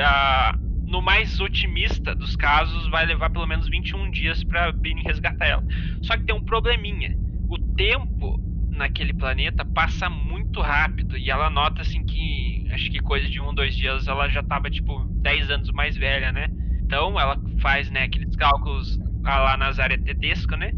[0.00, 5.46] a, no mais otimista dos casos vai levar pelo menos 21 dias para virem resgatar
[5.46, 5.64] ela.
[6.02, 7.16] Só que tem um probleminha.
[7.48, 8.38] O tempo
[8.70, 13.54] naquele planeta passa muito rápido e ela nota assim que acho que coisa de um,
[13.54, 16.48] dois dias ela já tava tipo 10 anos mais velha, né?
[16.84, 20.72] Então ela faz né, aqueles cálculos lá Nazaré Tedesco, né?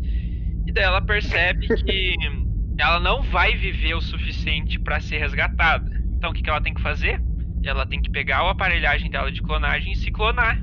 [0.67, 2.15] E daí ela percebe que
[2.79, 6.06] ela não vai viver o suficiente para ser resgatada.
[6.19, 7.21] Então o que, que ela tem que fazer?
[7.63, 10.59] Ela tem que pegar a aparelhagem dela de clonagem e se clonar.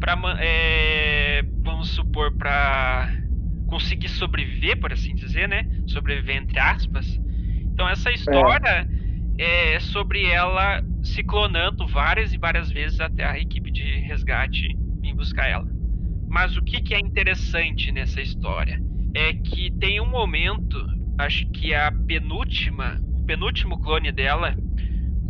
[0.00, 3.08] Pra, é, vamos supor, para
[3.66, 5.64] conseguir sobreviver, por assim dizer, né?
[5.86, 7.06] Sobreviver entre aspas.
[7.72, 8.86] Então essa história
[9.38, 14.66] é, é sobre ela se clonando várias e várias vezes até a equipe de resgate
[15.02, 15.66] vir buscar ela.
[16.28, 18.78] Mas o que, que é interessante nessa história?
[19.14, 20.86] É que tem um momento,
[21.18, 24.56] acho que a penúltima, o penúltimo clone dela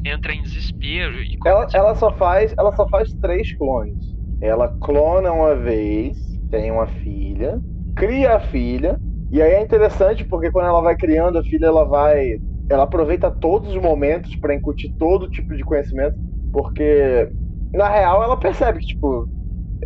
[0.05, 3.99] entra em desespero e ela, ela só faz ela só faz três clones.
[4.41, 6.19] Ela clona uma vez
[6.51, 7.61] tem uma filha
[7.95, 8.99] cria a filha
[9.31, 12.39] e aí é interessante porque quando ela vai criando a filha ela vai
[12.69, 16.17] ela aproveita todos os momentos para incutir todo tipo de conhecimento
[16.53, 17.31] porque
[17.75, 19.29] na real ela percebe que tipo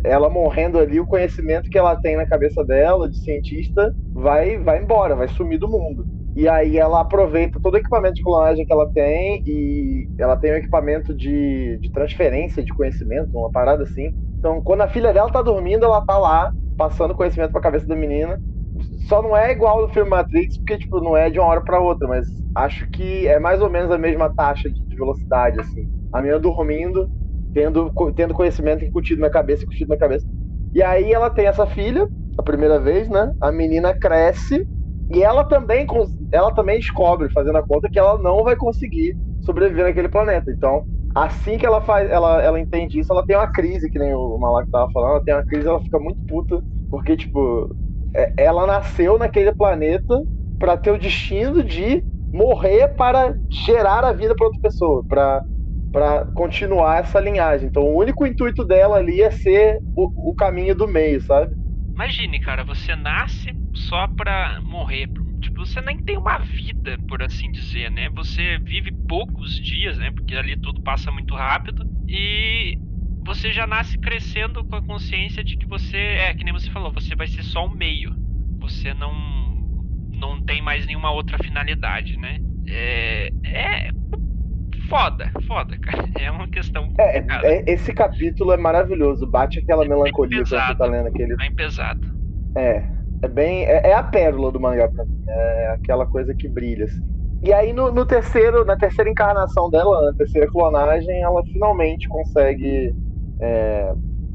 [0.03, 4.79] ela morrendo ali o conhecimento que ela tem na cabeça dela de cientista vai vai
[4.79, 8.73] embora vai sumir do mundo e aí ela aproveita todo o equipamento de clonagem que
[8.73, 14.11] ela tem e ela tem um equipamento de, de transferência de conhecimento, uma parada assim.
[14.39, 17.95] Então, quando a filha dela tá dormindo, ela tá lá, passando conhecimento pra cabeça da
[17.95, 18.39] menina.
[19.07, 21.79] Só não é igual no filme Matrix, porque, tipo, não é de uma hora para
[21.79, 25.87] outra, mas acho que é mais ou menos a mesma taxa de velocidade, assim.
[26.11, 27.09] A menina dormindo,
[27.53, 30.25] tendo, tendo conhecimento incutido na cabeça, incutido na cabeça.
[30.73, 33.31] E aí ela tem essa filha, a primeira vez, né?
[33.41, 34.63] A menina cresce
[35.09, 35.85] e ela também,
[36.31, 40.51] ela também descobre, fazendo a conta, que ela não vai conseguir sobreviver naquele planeta.
[40.51, 40.83] Então,
[41.15, 44.37] assim que ela faz, ela, ela entende isso, ela tem uma crise, que nem o
[44.37, 47.75] Malak tava falando, ela tem uma crise, ela fica muito puta, porque, tipo,
[48.15, 50.13] é, ela nasceu naquele planeta
[50.59, 53.35] para ter o destino de morrer para
[53.65, 55.43] gerar a vida para outra pessoa, para
[55.91, 57.67] para continuar essa linhagem.
[57.67, 61.55] Então, o único intuito dela ali é ser o, o caminho do meio, sabe?
[61.95, 65.09] Imagine, cara, você nasce só pra morrer.
[65.67, 68.09] Você nem tem uma vida, por assim dizer, né?
[68.15, 70.11] Você vive poucos dias, né?
[70.11, 71.85] Porque ali tudo passa muito rápido.
[72.07, 72.77] E
[73.25, 76.91] você já nasce crescendo com a consciência de que você é, que nem você falou,
[76.93, 78.09] você vai ser só um meio.
[78.61, 79.13] Você não
[80.13, 82.39] não tem mais nenhuma outra finalidade, né?
[82.69, 83.89] É, é
[84.89, 86.09] foda, foda, cara.
[86.19, 86.89] É uma questão.
[86.97, 89.29] É, é, esse capítulo é maravilhoso.
[89.29, 91.35] Bate aquela é melancolia que você tá lendo aquele.
[91.35, 92.07] Bem pesado.
[92.55, 92.96] É.
[93.21, 93.63] É bem.
[93.65, 95.23] É, é, a pérola do mangá pra mim.
[95.27, 97.05] É aquela coisa que brilha, assim.
[97.43, 102.91] E aí no, no, terceiro, na terceira encarnação dela, na terceira clonagem, ela finalmente consegue
[103.39, 103.93] é,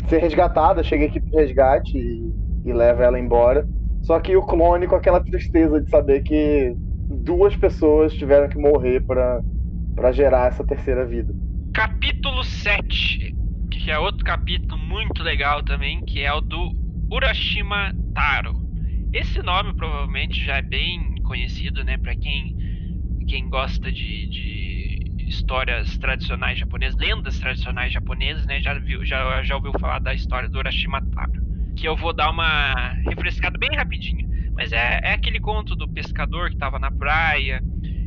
[0.08, 2.32] ser resgatada, chega a equipe de resgate e,
[2.64, 3.66] e leva ela embora.
[4.02, 6.74] Só que o clone com aquela tristeza de saber que
[7.08, 11.32] duas pessoas tiveram que morrer para gerar essa terceira vida.
[11.74, 13.34] Capítulo 7,
[13.70, 16.70] que é outro capítulo muito legal também, que é o do
[17.10, 18.61] Urashima Taro.
[19.12, 22.54] Esse nome provavelmente já é bem conhecido, né, para quem
[23.26, 29.56] quem gosta de, de, histórias tradicionais japonesas, lendas tradicionais japonesas, né, já viu, já, já
[29.56, 31.30] ouviu falar da história do Urashima Taro.
[31.76, 34.26] que eu vou dar uma refrescada bem rapidinho.
[34.54, 37.62] Mas é, é aquele conto do pescador que tava na praia.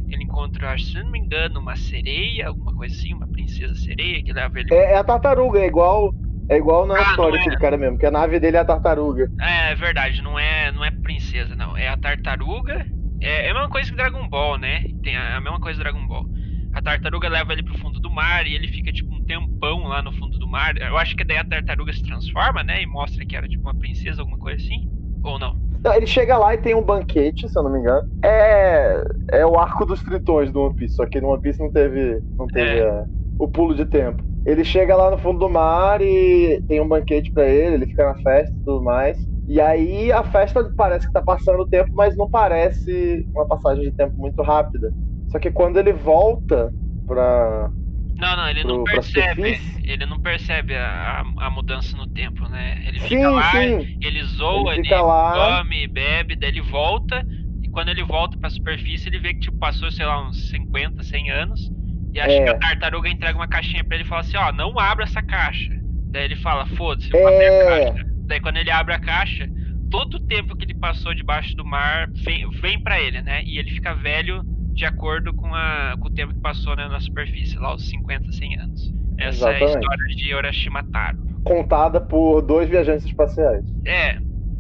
[0.08, 4.32] Ele encontra, se não me engano, uma sereia, alguma coisa assim, uma princesa sereia que
[4.32, 4.74] leva ele.
[4.74, 6.14] É, é a tartaruga, é igual.
[6.48, 7.58] É igual na Ah, história é.
[7.60, 9.30] cara mesmo, que a nave dele é a tartaruga.
[9.40, 11.76] É, é verdade, não é, não é princesa, não.
[11.78, 12.74] É a tartaruga.
[13.20, 14.82] É, é a mesma coisa que Dragon Ball, né?
[15.02, 16.26] Tem a, a mesma coisa que Dragon Ball.
[16.74, 20.02] A tartaruga leva ele pro fundo do mar e ele fica tipo um tempão lá
[20.02, 20.76] no fundo do mar.
[20.78, 22.82] Eu acho que daí a tartaruga se transforma, né?
[22.82, 24.80] E mostra que era tipo uma princesa, alguma coisa assim.
[25.24, 25.56] Ou não?
[25.84, 28.04] Não, Ele chega lá e tem um banquete, se eu não me engano.
[28.24, 31.72] É, é o arco dos tritões do One Piece, só que no One Piece não
[31.72, 32.80] teve, não teve É.
[32.80, 33.06] é,
[33.38, 34.24] o pulo de tempo.
[34.46, 38.06] Ele chega lá no fundo do mar e tem um banquete pra ele, ele fica
[38.06, 39.18] na festa e tudo mais.
[39.48, 43.84] E aí a festa parece que tá passando o tempo, mas não parece uma passagem
[43.84, 44.94] de tempo muito rápida.
[45.32, 46.74] Só que quando ele volta
[47.06, 47.72] pra.
[48.18, 49.60] Não, não, ele não Pro- pra percebe.
[49.84, 52.88] Ele não percebe a, a, a mudança no tempo, né?
[52.88, 53.88] Ele fica Sim, lá, sim.
[54.02, 55.60] ele zoa, Ele ele, fica lá.
[55.60, 57.26] come, bebe, daí ele volta.
[57.62, 61.04] E quando ele volta pra superfície, ele vê que tipo, passou, sei lá, uns 50,
[61.04, 61.72] 100 anos.
[62.16, 62.44] E acha É.
[62.44, 65.22] que a tartaruga entrega uma caixinha pra ele e fala assim: Ó, não abra essa
[65.22, 65.74] caixa.
[66.12, 67.86] Daí ele fala: Foda-se, eu vou abrir a É.
[67.86, 68.06] caixa.
[68.28, 69.48] Daí quando ele abre a caixa,
[69.92, 73.44] todo o tempo que ele passou debaixo do mar vem, vem para ele, né?
[73.46, 74.42] E ele fica velho
[74.74, 78.32] de acordo com, a, com o tempo que passou né, na superfície, lá os 50,
[78.32, 78.94] 100 anos.
[79.18, 79.80] Essa é a Exatamente.
[79.80, 81.18] história de Orochima Taro.
[81.44, 83.64] Contada por dois viajantes espaciais.
[83.86, 84.18] É,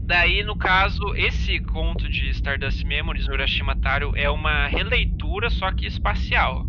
[0.07, 5.85] daí no caso, esse conto de Stardust Memories, Orochima Taro, é uma releitura, só que
[5.87, 6.65] espacial.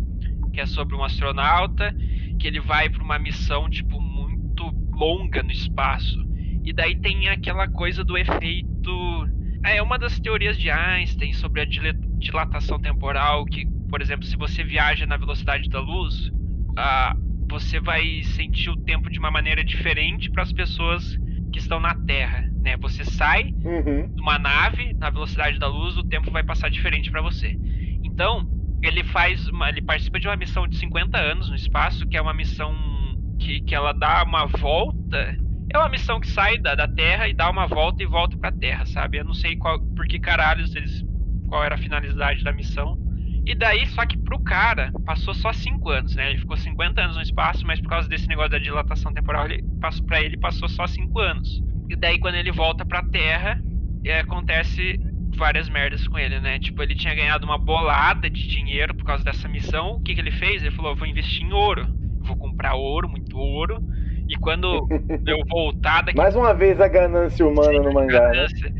[0.57, 1.95] Que é sobre um astronauta
[2.39, 6.17] que ele vai para uma missão, tipo, muito longa no espaço.
[6.65, 9.27] E daí tem aquela coisa do efeito.
[9.63, 11.65] É uma das teorias de Einstein sobre a
[12.17, 16.31] dilatação temporal, que, por exemplo, se você viaja na velocidade da luz,
[16.75, 17.15] ah,
[17.47, 21.03] você vai sentir o tempo de uma maneira diferente para as pessoas
[21.53, 22.75] que estão na Terra, né?
[22.77, 24.07] Você sai Uhum.
[24.07, 27.55] de uma nave na velocidade da luz, o tempo vai passar diferente para você.
[28.03, 32.17] Então, ele faz, uma, ele participa de uma missão de 50 anos no espaço, que
[32.17, 32.73] é uma missão
[33.39, 35.35] que, que ela dá uma volta.
[35.73, 38.51] É uma missão que sai da, da Terra e dá uma volta e volta pra
[38.51, 39.17] Terra, sabe?
[39.17, 41.03] Eu não sei qual, por que caralhos eles,
[41.47, 42.97] qual era a finalidade da missão.
[43.45, 46.29] E daí, só que pro cara, passou só 5 anos, né?
[46.29, 49.63] Ele ficou 50 anos no espaço, mas por causa desse negócio da dilatação temporal, ele,
[50.05, 51.61] pra ele passou só 5 anos.
[51.89, 53.57] E daí, quando ele volta pra Terra,
[54.03, 54.99] é, acontece
[55.37, 56.59] várias merdas com ele, né?
[56.59, 59.95] Tipo, ele tinha ganhado uma bolada de dinheiro por causa dessa missão.
[59.95, 60.61] O que, que ele fez?
[60.61, 61.87] Ele falou: vou investir em ouro.
[62.21, 63.77] Vou comprar ouro, muito ouro.
[64.27, 64.87] E quando
[65.25, 68.33] eu voltar daqui Mais uma vez a ganância humana no mangá, né?
[68.33, 68.73] ganância.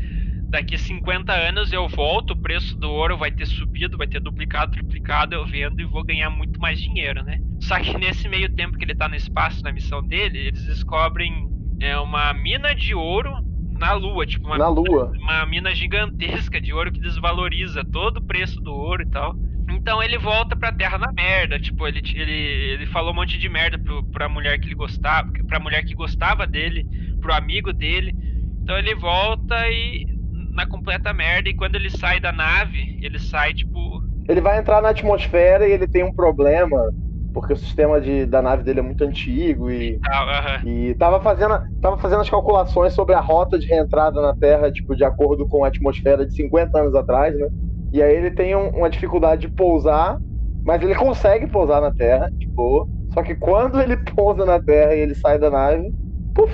[0.50, 4.72] Daqui 50 anos eu volto, o preço do ouro vai ter subido, vai ter duplicado,
[4.72, 7.38] triplicado, eu vendo e vou ganhar muito mais dinheiro, né?
[7.60, 11.46] Só que nesse meio tempo que ele tá no espaço, na missão dele, eles descobrem
[11.80, 13.30] é, uma mina de ouro
[13.78, 15.12] na Lua, tipo uma, Na Lua.
[15.18, 19.34] uma mina gigantesca de ouro que desvaloriza todo o preço do ouro e tal.
[19.70, 21.58] Então ele volta pra terra na merda.
[21.60, 25.30] Tipo, ele, ele, ele falou um monte de merda pro, pra mulher que ele gostava,
[25.46, 26.86] pra mulher que gostava dele,
[27.20, 28.14] pro amigo dele.
[28.62, 30.06] Então ele volta e
[30.52, 31.48] na completa merda.
[31.48, 34.02] E quando ele sai da nave, ele sai, tipo.
[34.28, 36.90] Ele vai entrar na atmosfera e ele tem um problema,
[37.32, 40.60] porque o sistema de, da nave dele é muito antigo e, aham.
[40.62, 44.96] e tava, fazendo, tava fazendo as calculações sobre a rota de reentrada na Terra, tipo,
[44.96, 47.48] de acordo com a atmosfera de 50 anos atrás, né?
[47.92, 50.18] E aí ele tem um- uma dificuldade de pousar,
[50.64, 52.86] mas ele consegue pousar na Terra, de boa.
[53.14, 55.94] Só que quando ele pousa na Terra e ele sai da nave,
[56.34, 56.52] puf,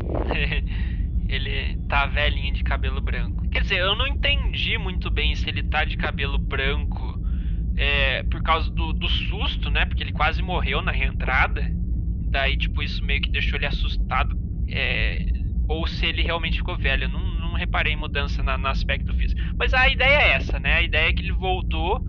[1.28, 3.44] ele tá velhinho de cabelo branco.
[3.50, 7.07] Quer dizer, eu não entendi muito bem se ele tá de cabelo branco
[7.78, 9.86] é, por causa do, do susto, né?
[9.86, 11.66] Porque ele quase morreu na reentrada.
[12.30, 14.36] Daí, tipo, isso meio que deixou ele assustado.
[14.68, 15.24] é,
[15.68, 17.04] ou se ele realmente ficou velho.
[17.04, 19.40] Eu não, não reparei em mudança na- no aspecto físico.
[19.58, 20.74] Mas a ideia é essa, né?
[20.76, 22.02] A ideia é que ele voltou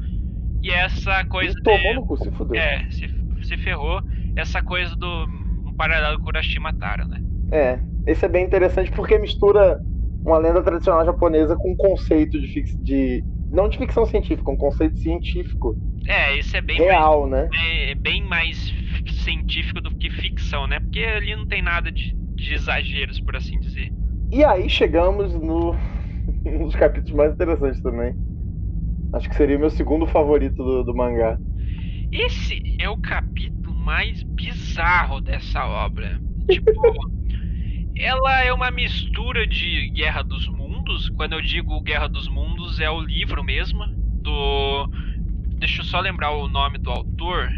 [0.63, 1.53] e essa coisa.
[1.53, 2.59] ele tomou de- no cu, se fudeu.
[2.59, 3.09] É, se,
[3.43, 4.03] se ferrou.
[4.35, 5.27] Essa coisa do.
[5.65, 7.19] Um paralelo com Urashima Taro, né?
[7.51, 9.79] É, esse é bem interessante porque mistura
[10.23, 14.57] uma lenda tradicional japonesa com um conceito de, fix, de não de ficção científica, um
[14.57, 15.77] conceito científico
[16.07, 17.53] É, isso é bem mais, real, né?
[17.53, 18.57] é, bem mais
[19.23, 20.79] científico do que ficção, né?
[20.79, 23.91] Porque ali não tem nada de, de exageros, por assim dizer.
[24.31, 25.73] E aí chegamos no
[26.45, 28.15] um dos capítulos mais interessantes também.
[29.13, 31.39] Acho que seria o meu segundo favorito do, do mangá.
[32.11, 36.21] Esse é o capítulo mais bizarro dessa obra.
[36.47, 36.79] Tipo,
[37.95, 40.47] ela é uma mistura de Guerra dos
[40.89, 41.09] Mundos.
[41.09, 43.85] Quando eu digo Guerra dos Mundos, é o livro mesmo.
[44.21, 44.89] Do.
[45.59, 47.49] Deixa eu só lembrar o nome do autor.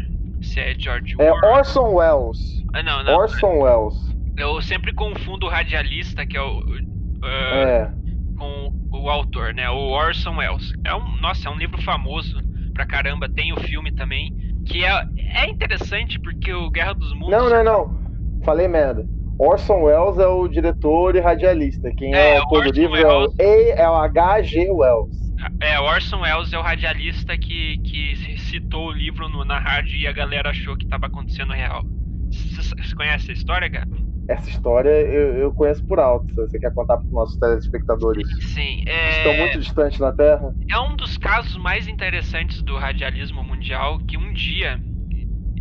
[0.42, 1.30] Se é George É.
[1.32, 2.62] Orson Welles.
[2.74, 3.16] Ah, não, não.
[3.16, 3.94] Orson Welles.
[4.36, 6.58] Eu sempre confundo o radialista, que é o.
[6.60, 7.92] Uh, É.
[8.36, 9.68] com o autor, né?
[9.70, 10.72] O Orson Welles.
[10.84, 12.40] É um, nossa, é um livro famoso
[12.74, 13.28] pra caramba.
[13.28, 14.32] Tem o filme também.
[14.66, 15.04] Que é,
[15.34, 17.30] é interessante porque o Guerra dos Mundos.
[17.30, 18.02] Não, não, não.
[18.44, 19.06] Falei merda.
[19.38, 21.92] Orson Welles é o diretor e radialista.
[21.96, 24.70] Quem é, É, o autor do livro é o, é H.G.
[24.70, 25.32] Wells.
[25.60, 29.96] É, o Orson Welles é o radialista que, que citou o livro no- na rádio
[29.96, 31.84] e a galera achou que tava acontecendo real.
[32.30, 34.04] Você conhece a história, Gabi?
[34.28, 36.32] Essa história eu, eu conheço por alto.
[36.36, 38.82] Você quer contar para os nossos telespectadores Sim.
[38.86, 39.18] É...
[39.18, 40.54] estão muito distantes na Terra.
[40.70, 44.80] É um dos casos mais interessantes do radialismo mundial que um dia.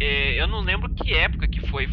[0.04, 1.88] É, eu não lembro que época que foi.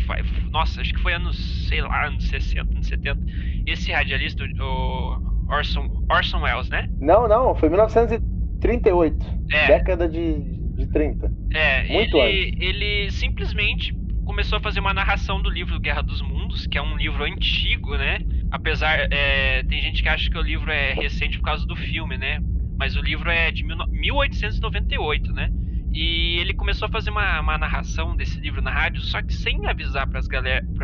[0.52, 1.36] Nossa, acho que foi anos,
[1.68, 3.20] sei lá, anos 60, anos 70.
[3.66, 6.88] Esse radialista, o Orson, Orson Welles, né?
[7.00, 9.24] Não, não, foi 1938.
[9.52, 9.66] É.
[9.68, 11.32] Década de, de 30.
[11.52, 13.94] É, Muito ele, ele simplesmente
[14.24, 17.96] começou a fazer uma narração do livro Guerra dos Mundos, que é um livro antigo,
[17.96, 18.20] né?
[18.50, 22.18] Apesar, é, tem gente que acha que o livro é recente por causa do filme,
[22.18, 22.40] né?
[22.78, 25.50] Mas o livro é de mil no- 1898, né?
[25.93, 29.66] E ele começou a fazer uma, uma narração desse livro na rádio, só que sem
[29.66, 30.20] avisar para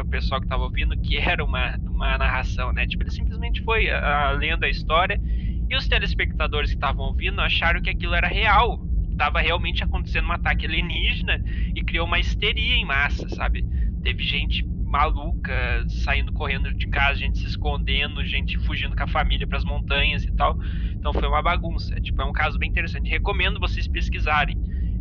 [0.02, 2.86] o pessoal que estava ouvindo que era uma, uma narração, né?
[2.86, 5.20] Tipo, ele simplesmente foi a, a lendo a história
[5.68, 8.80] e os telespectadores que estavam ouvindo acharam que aquilo era real,
[9.10, 11.42] estava realmente acontecendo um ataque alienígena
[11.74, 13.64] e criou uma histeria em massa, sabe?
[14.02, 19.46] Teve gente maluca saindo correndo de casa, gente se escondendo, gente fugindo com a família
[19.46, 20.58] para as montanhas e tal.
[20.92, 22.00] Então foi uma bagunça.
[22.00, 23.10] Tipo, é um caso bem interessante.
[23.10, 24.56] Recomendo vocês pesquisarem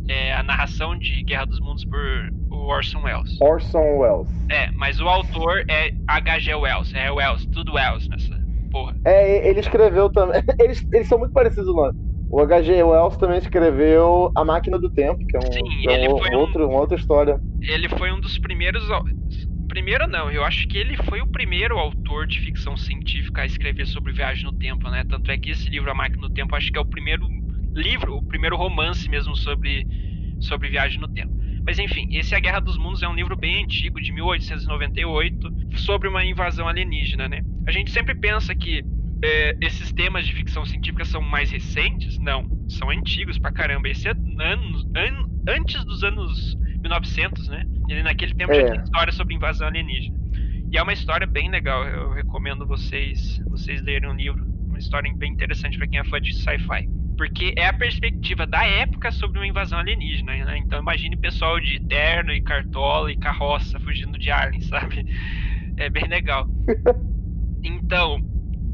[0.08, 1.98] é, a narração de Guerra dos Mundos por
[2.50, 3.36] Orson Welles.
[3.40, 4.28] Orson Welles.
[4.50, 6.54] É, mas o autor é H.G.
[6.54, 6.92] Wells.
[6.94, 8.38] É Wells, tudo Wells nessa
[8.70, 8.94] porra.
[9.04, 10.42] É, ele escreveu também.
[10.60, 11.92] Eles, eles são muito parecidos o nome.
[12.28, 12.82] O H.G.
[12.82, 16.30] Wells também escreveu A Máquina do Tempo, que é, um, Sim, é ele um- foi
[16.30, 17.40] um- outro, uma outra história.
[17.68, 18.82] ele foi um dos primeiros.
[19.68, 23.86] Primeiro não, eu acho que ele foi o primeiro autor de ficção científica a escrever
[23.86, 25.04] sobre viagem no tempo, né?
[25.08, 27.26] Tanto é que esse livro, A Máquina do Tempo, acho que é o primeiro
[27.74, 29.86] livro, o primeiro romance mesmo sobre,
[30.40, 31.32] sobre viagem no tempo.
[31.66, 36.08] Mas enfim, esse A Guerra dos Mundos é um livro bem antigo, de 1898, sobre
[36.08, 37.40] uma invasão alienígena, né?
[37.66, 38.82] A gente sempre pensa que
[39.24, 42.18] é, esses temas de ficção científica são mais recentes.
[42.20, 43.88] Não, são antigos pra caramba.
[43.88, 47.64] Esse é anos, an- antes dos anos 1900, né?
[47.88, 48.64] E naquele tempo já É.
[48.64, 50.14] tinha história sobre invasão alienígena.
[50.70, 51.86] E é uma história bem legal.
[51.86, 54.44] Eu recomendo vocês vocês lerem um livro.
[54.68, 56.86] Uma história bem interessante pra quem é fã de sci-fi.
[57.16, 60.58] Porque é a perspectiva da época sobre uma invasão alienígena, né?
[60.58, 65.04] Então imagine pessoal de terno e cartola e carroça fugindo de aliens, sabe?
[65.76, 66.46] É bem legal.
[67.66, 68.20] Então,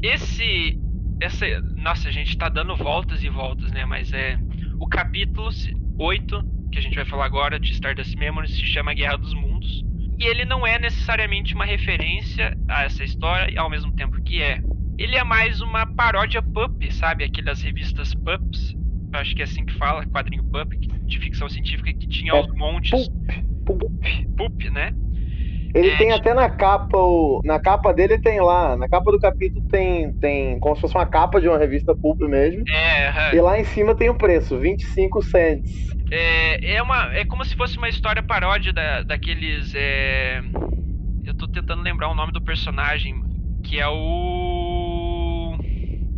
[0.03, 0.77] esse
[1.21, 1.45] essa
[1.77, 3.85] nossa, a gente tá dando voltas e voltas, né?
[3.85, 4.37] Mas é
[4.79, 5.49] o capítulo
[5.97, 9.83] 8 que a gente vai falar agora de Stardust Memories se chama Guerra dos Mundos.
[10.19, 14.61] E ele não é necessariamente uma referência a essa história, ao mesmo tempo que é.
[15.03, 17.23] Ele é mais uma paródia pup, sabe?
[17.23, 18.75] Aquelas revistas pups.
[19.13, 20.71] Acho que é assim que fala, quadrinho pup,
[21.07, 22.91] de ficção científica que tinha É, aos montes.
[22.91, 23.13] Pulp,
[23.65, 23.81] pulp.
[24.35, 24.93] Pup, né?
[25.73, 29.09] Ele É, tem tipo- até na capa, o, na capa dele tem lá, na capa
[29.11, 32.63] do capítulo tem, tem como se fosse uma capa de uma revista Pulp mesmo.
[32.67, 33.31] É, aham.
[33.33, 35.69] E lá em cima tem o preço, 25 cents.
[36.09, 39.71] É, é, uma, é como se fosse uma história paródia da, daqueles.
[39.75, 40.41] é,
[41.23, 43.21] eu tô tentando lembrar o nome do personagem,
[43.63, 44.60] que é o.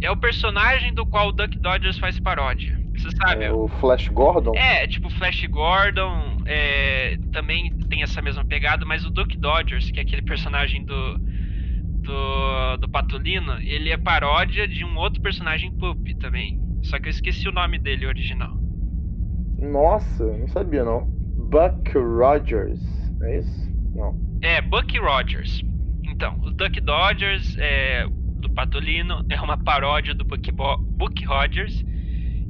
[0.04, 2.78] É o personagem do qual o Duck Dodgers faz paródia.
[2.94, 3.46] Você sabe?
[3.46, 4.54] É o Flash Gordon.
[4.54, 10.00] É, tipo Flash Gordon é, também tem essa mesma pegada, mas o Duck Dodgers, que
[10.00, 11.18] é aquele personagem do,
[12.02, 16.60] do, do Patolino, ele é paródia de um outro personagem Pup também.
[16.84, 18.58] Só que eu esqueci o nome dele original.
[19.58, 21.06] Nossa, não sabia não.
[21.50, 22.82] Buck Rogers,
[23.22, 23.72] é isso?
[23.96, 24.14] Não.
[24.42, 25.62] É, Bucky Rogers.
[26.04, 28.06] Então, o Duck Dodgers é,
[28.54, 31.84] Patolino é uma paródia do Bucky, Bo Buck Rogers,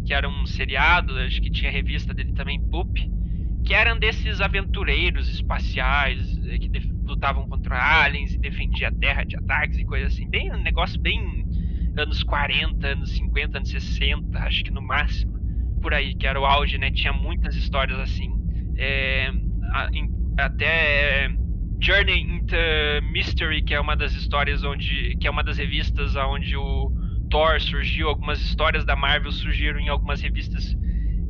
[0.06, 3.10] que era um seriado, acho que tinha revista dele também, Poop,
[3.64, 6.70] que eram desses aventureiros espaciais eh, que
[7.06, 10.30] lutavam contra aliens e defendia a Terra de ataques e coisas assim.
[10.30, 11.46] Bem, um negócio bem
[11.96, 15.34] anos 40, anos 50, anos 60, acho que no máximo.
[15.82, 16.92] Por aí, que era o auge, né?
[16.92, 18.30] Tinha muitas histórias assim.
[18.78, 19.32] É,
[20.38, 21.30] até
[21.84, 22.56] Journey into
[23.12, 25.18] Mystery, que é uma das histórias onde.
[25.20, 26.90] que é uma das revistas onde o
[27.30, 30.78] Thor surgiu, algumas histórias da Marvel surgiram em algumas revistas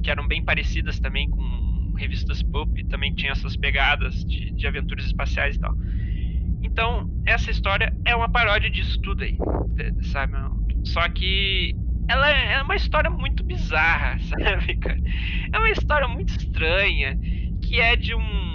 [0.03, 5.05] que eram bem parecidas também com revistas pulp, também tinha essas pegadas de, de aventuras
[5.05, 5.73] espaciais e tal.
[6.61, 9.35] Então, essa história é uma paródia disso tudo aí,
[10.03, 10.33] sabe?
[10.83, 11.75] Só que
[12.07, 14.99] ela é uma história muito bizarra, sabe, cara?
[15.51, 17.17] É uma história muito estranha,
[17.59, 18.52] que é de um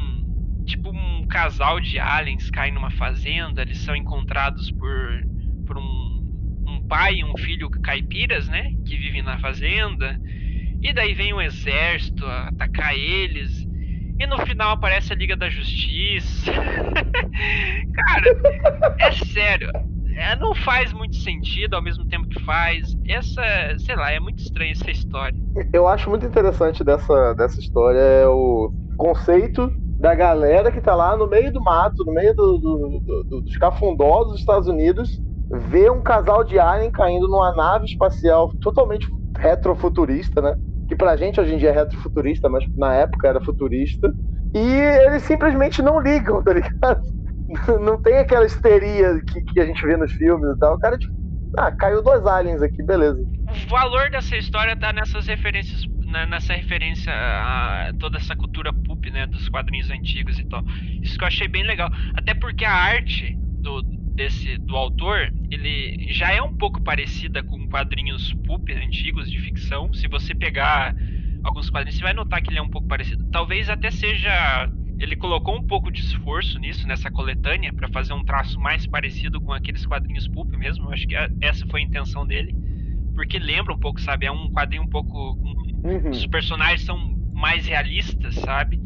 [1.29, 5.23] casal de aliens cai numa fazenda, eles são encontrados por,
[5.67, 6.25] por um,
[6.67, 8.71] um pai e um filho caipiras, né?
[8.85, 10.19] Que vivem na fazenda.
[10.83, 13.67] E daí vem um exército atacar eles.
[14.19, 16.53] E no final aparece a Liga da Justiça.
[17.95, 19.71] Cara, é sério.
[20.17, 22.97] É, não faz muito sentido ao mesmo tempo que faz.
[23.07, 23.43] Essa,
[23.79, 25.39] sei lá, é muito estranha essa história.
[25.73, 31.17] Eu acho muito interessante dessa, dessa história é o conceito da galera que tá lá
[31.17, 35.21] no meio do mato, no meio do, do, do, dos cafundós dos Estados Unidos,
[35.51, 40.55] vê um casal de alien caindo numa nave espacial totalmente retrofuturista, né?
[40.89, 44.13] Que pra gente hoje em dia é retrofuturista, mas na época era futurista.
[44.55, 47.01] E eles simplesmente não ligam, tá ligado?
[47.81, 50.75] Não tem aquela histeria que, que a gente vê nos filmes e tal.
[50.75, 51.15] O cara, tipo,
[51.57, 53.19] ah, caiu dois aliens aqui, beleza.
[53.49, 59.27] O valor dessa história tá nessas referências nessa referência a toda essa cultura pulp, né,
[59.27, 60.65] dos quadrinhos antigos e tal.
[61.03, 61.91] Isso que eu achei bem legal.
[62.15, 67.69] Até porque a arte do, desse do autor, ele já é um pouco parecida com
[67.69, 69.93] quadrinhos pulp antigos de ficção.
[69.93, 70.95] Se você pegar
[71.45, 73.25] alguns quadrinhos, você vai notar que ele é um pouco parecido.
[73.31, 78.25] Talvez até seja ele colocou um pouco de esforço nisso, nessa coletânea, para fazer um
[78.25, 80.91] traço mais parecido com aqueles quadrinhos pulp mesmo.
[80.91, 82.53] Acho que essa foi a intenção dele.
[83.15, 84.27] Porque lembra um pouco, sabe?
[84.27, 86.11] É um quadrinho um pouco com Uhum.
[86.11, 86.99] Os personagens são
[87.33, 88.81] mais realistas, sabe?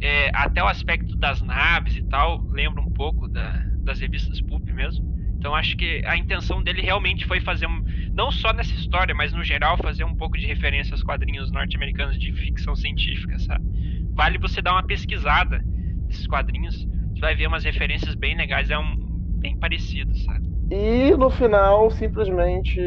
[0.00, 4.68] É, até o aspecto das naves e tal lembra um pouco da, das revistas pulp
[4.70, 5.04] mesmo.
[5.38, 7.82] Então acho que a intenção dele realmente foi fazer um,
[8.14, 12.18] não só nessa história, mas no geral fazer um pouco de referência aos quadrinhos norte-americanos
[12.18, 13.64] de ficção científica, sabe?
[14.14, 15.64] Vale você dar uma pesquisada
[16.08, 18.96] nesses quadrinhos, você vai ver umas referências bem legais, é um
[19.40, 20.44] bem parecido, sabe?
[20.70, 22.80] E no final, simplesmente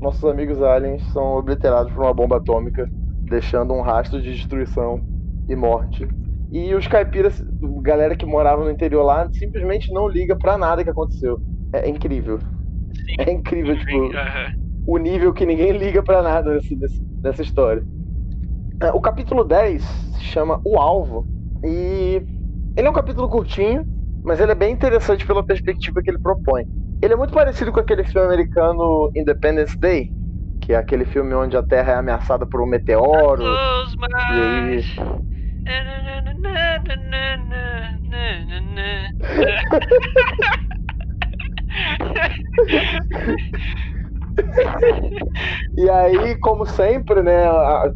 [0.00, 2.88] nossos amigos aliens são obliterados por uma bomba atômica,
[3.24, 5.00] deixando um rastro de destruição
[5.48, 6.08] e morte.
[6.50, 7.44] E os caipiras,
[7.82, 11.38] galera que morava no interior lá, simplesmente não liga para nada que aconteceu.
[11.72, 12.38] É incrível.
[12.38, 13.14] Sim.
[13.18, 14.12] É incrível, tipo, uhum.
[14.86, 17.82] o nível que ninguém liga para nada nesse, nesse, nessa história.
[18.80, 21.26] É, o capítulo 10 se chama O Alvo.
[21.64, 22.22] E
[22.76, 23.84] ele é um capítulo curtinho,
[24.22, 26.64] mas ele é bem interessante pela perspectiva que ele propõe.
[27.00, 30.10] Ele é muito parecido com aquele filme americano Independence Day,
[30.60, 33.42] que é aquele filme onde a Terra é ameaçada por um meteoro.
[34.28, 34.80] E aí...
[45.76, 47.44] e aí, como sempre, né,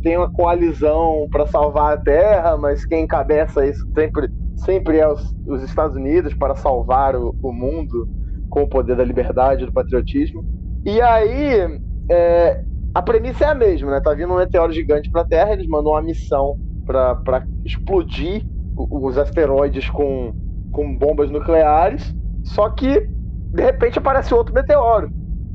[0.03, 5.35] tem uma coalizão para salvar a Terra, mas quem encabeça isso sempre, sempre é os,
[5.47, 8.09] os Estados Unidos para salvar o, o mundo
[8.53, 10.45] com o poder da liberdade, do patriotismo.
[10.85, 11.81] E aí,
[12.11, 12.61] é,
[12.95, 14.01] a premissa é a mesma, né?
[14.03, 18.43] Tá vindo um meteoro gigante para a Terra, eles mandam uma missão para explodir
[18.77, 20.35] os asteroides com,
[20.71, 22.13] com bombas nucleares.
[22.45, 23.09] Só que,
[23.55, 25.09] de repente, aparece outro meteoro.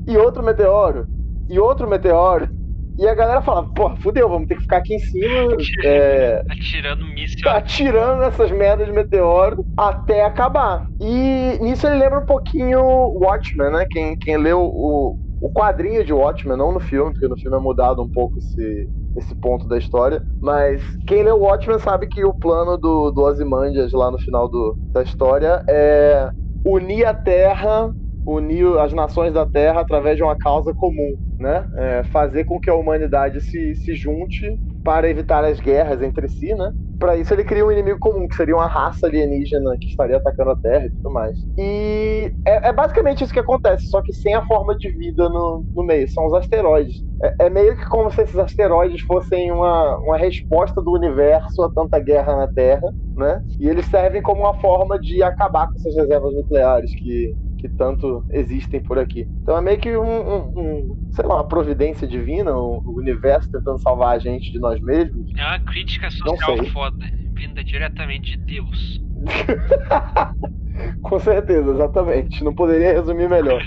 [0.07, 1.05] E outro meteoro.
[1.47, 2.49] E outro meteoro.
[2.97, 5.53] E a galera fala, pô, fudeu, vamos ter que ficar aqui em cima.
[5.53, 6.43] Atirando, é...
[6.49, 7.49] atirando míssil.
[7.49, 10.87] Atirando essas merdas de meteoro até acabar.
[10.99, 13.85] E nisso ele lembra um pouquinho Watchmen, né?
[13.89, 17.61] Quem, quem leu o, o quadrinho de Watchmen, não no filme, porque no filme é
[17.61, 20.21] mudado um pouco esse, esse ponto da história.
[20.41, 24.75] Mas quem leu Watchmen sabe que o plano do, do Ozymandias lá no final do,
[24.91, 26.31] da história é
[26.65, 27.93] unir a Terra
[28.27, 31.65] unir as nações da Terra através de uma causa comum, né?
[31.75, 34.45] É fazer com que a humanidade se, se junte
[34.83, 36.71] para evitar as guerras entre si, né?
[36.99, 40.51] Para isso ele cria um inimigo comum, que seria uma raça alienígena que estaria atacando
[40.51, 41.37] a Terra e tudo mais.
[41.57, 45.63] E é, é basicamente isso que acontece, só que sem a forma de vida no,
[45.75, 46.95] no meio, são os asteroides.
[47.23, 51.69] É, é, meio que como se esses asteroides fossem uma, uma resposta do universo a
[51.69, 53.41] tanta guerra na Terra, né?
[53.59, 58.23] E eles servem como uma forma de acabar com essas reservas nucleares que que tanto
[58.29, 59.27] existem por aqui.
[59.41, 63.51] Então é meio que um, um, um sei lá, uma providência divina, o, um, universo
[63.51, 65.31] tentando salvar a gente de nós mesmos.
[65.35, 69.01] É uma crítica social foda, vinda diretamente de Deus.
[71.01, 72.43] Com certeza, exatamente.
[72.43, 73.61] Não poderia resumir melhor.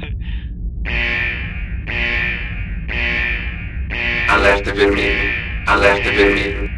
[4.29, 5.35] Alerta vermelho.
[5.67, 6.71] Alerta vermelho.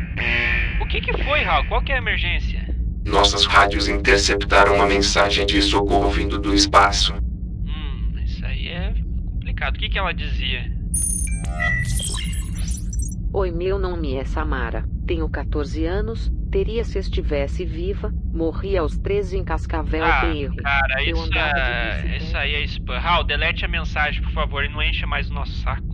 [0.81, 1.67] O que, que foi, Raul?
[1.67, 2.72] Qual que é a emergência?
[3.13, 7.13] Nossas rádios interceptaram uma mensagem de socorro vindo do espaço.
[7.15, 8.95] Hum, isso aí é
[9.31, 9.77] complicado.
[9.77, 10.73] O que, que ela dizia?
[13.35, 14.89] Oi, meu nome é Samara.
[15.07, 16.33] Tenho 14 anos.
[16.51, 18.11] Teria se estivesse viva.
[18.33, 20.23] Morri aos 13 em Cascavel ah,
[20.63, 22.17] Cara, isso, é...
[22.17, 22.99] isso aí é spam.
[22.99, 25.92] Raul, delete a mensagem, por favor, e não encha mais o nosso saco.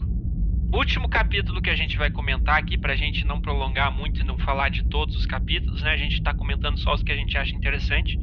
[0.73, 4.39] Último capítulo que a gente vai comentar aqui, pra gente não prolongar muito e não
[4.39, 5.93] falar de todos os capítulos, né?
[5.93, 8.19] A gente tá comentando só os que a gente acha interessante.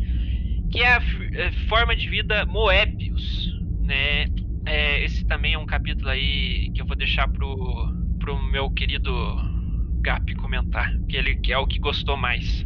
[0.72, 1.02] que é a
[1.34, 4.26] é, forma de vida Moebius, né?
[4.68, 7.56] É, esse também é um capítulo aí que eu vou deixar pro,
[8.20, 9.12] pro meu querido
[10.02, 12.66] Gap comentar, que ele que é o que gostou mais.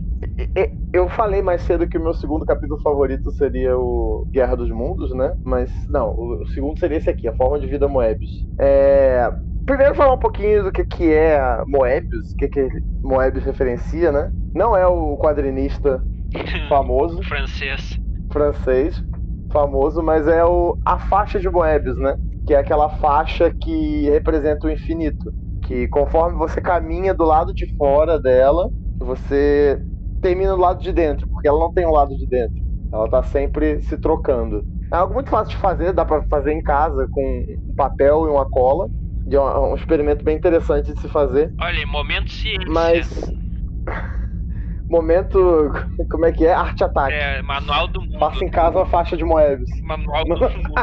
[0.92, 5.14] Eu falei mais cedo que o meu segundo capítulo favorito seria o Guerra dos Mundos,
[5.14, 5.34] né?
[5.44, 8.46] Mas não, o segundo seria esse aqui, a forma de vida Moebius.
[8.60, 9.32] É...
[9.70, 12.70] Primeiro falar um pouquinho do que, que é Moebius, o que, que
[13.04, 14.32] Moebius referencia, né?
[14.54, 16.04] Não é o quadrinista
[16.68, 18.00] famoso, francês.
[18.32, 19.04] francês,
[19.52, 22.18] famoso, mas é o, a faixa de Moebius, né?
[22.46, 25.34] Que é aquela faixa que representa o infinito.
[25.62, 29.84] Que conforme você caminha do lado de fora dela, você
[30.22, 32.56] termina do lado de dentro, porque ela não tem um lado de dentro.
[32.92, 34.66] Ela tá sempre se trocando.
[34.92, 37.22] É algo muito fácil de fazer, dá pra fazer em casa com
[37.68, 38.90] um papel e uma cola.
[39.30, 41.54] E é um um experimento bem interessante de se fazer.
[41.60, 42.66] Olha, momento ciência.
[42.68, 43.10] Mas.
[44.90, 45.72] Momento.
[46.10, 46.54] Como é que é?
[46.54, 47.16] Arte ataque.
[47.16, 48.18] É, manual do mundo.
[48.20, 49.70] Faça em casa uma faixa de Moebius.
[49.84, 50.74] Manual do mundo.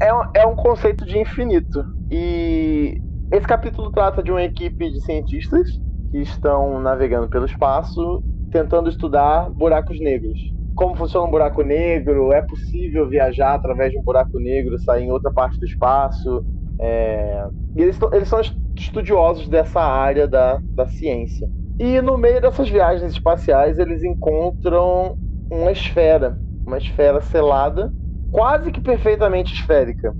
[0.00, 1.86] é, um- é um conceito de infinito.
[2.10, 5.66] E esse capítulo trata de uma equipe de cientistas
[6.10, 10.38] que estão navegando pelo espaço tentando estudar buracos negros.
[10.74, 12.32] Como funciona um buraco negro?
[12.32, 16.44] É possível viajar através de um buraco negro, sair em outra parte do espaço?
[16.80, 17.46] É,
[17.76, 21.48] e eles, eles são est- estudiosos dessa área da, da ciência.
[21.78, 25.16] E no meio dessas viagens espaciais, eles encontram
[25.50, 27.92] uma esfera, uma esfera selada,
[28.30, 30.16] quase que perfeitamente esférica,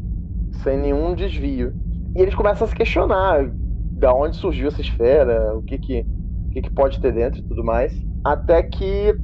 [0.62, 1.74] sem nenhum desvio.
[2.14, 3.54] E eles começam a se questionar
[3.94, 6.06] da onde surgiu essa esfera, o que que, o
[6.52, 7.94] que, que pode ter dentro e tudo mais,
[8.24, 9.14] até que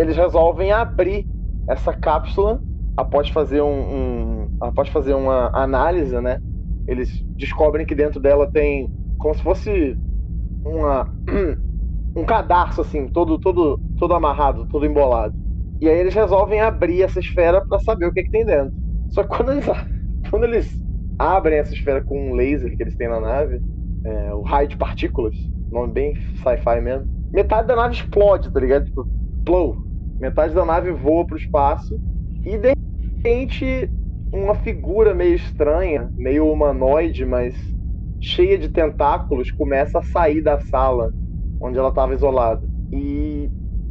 [0.00, 1.26] eles resolvem abrir
[1.68, 2.60] essa cápsula
[2.96, 6.38] após fazer um, um após fazer uma análise, né?
[6.86, 9.96] Eles descobrem que dentro dela tem como se fosse
[10.64, 11.08] uma
[12.16, 15.34] um cadarço assim, todo todo todo amarrado, todo embolado.
[15.80, 18.74] E aí eles resolvem abrir essa esfera para saber o que, que tem dentro.
[19.08, 19.66] Só que quando eles
[20.30, 20.72] quando eles
[21.18, 23.60] abrem essa esfera com um laser que eles têm na nave,
[24.04, 25.36] é, o raio de partículas,
[25.70, 28.84] nome bem sci-fi mesmo, metade da nave explode, tá ligado?
[28.84, 29.08] Tipo,
[29.44, 29.78] blow.
[30.20, 31.98] Metade da nave voa pro espaço
[32.44, 32.74] e de
[33.22, 33.90] repente
[34.32, 37.56] uma figura meio estranha, meio humanoide, mas
[38.20, 41.10] cheia de tentáculos, começa a sair da sala
[41.60, 42.66] onde ela estava isolada.
[42.92, 43.50] E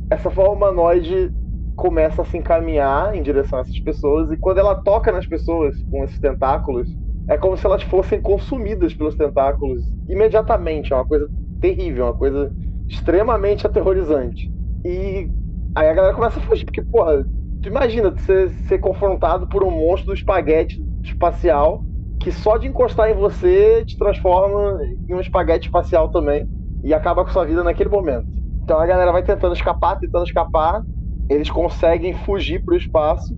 [0.10, 1.32] essa forma humanoide
[1.76, 5.76] começa a se encaminhar em direção a essas pessoas e quando ela toca nas pessoas
[5.90, 6.90] com esses tentáculos,
[7.28, 10.92] é como se elas fossem consumidas pelos tentáculos imediatamente.
[10.94, 12.52] É uma coisa terrível, uma coisa
[12.88, 14.50] extremamente aterrorizante.
[14.84, 15.30] E
[15.76, 17.26] aí a galera começa a fugir, porque, porra,
[17.62, 21.86] tu imagina você ser confrontado por um monstro do espaguete espacial
[22.20, 26.46] que só de encostar em você te transforma em um espaguete espacial também
[26.84, 28.28] e acaba com sua vida naquele momento.
[28.64, 30.84] Então a galera vai tentando escapar, tentando escapar,
[31.30, 33.36] eles conseguem fugir pro espaço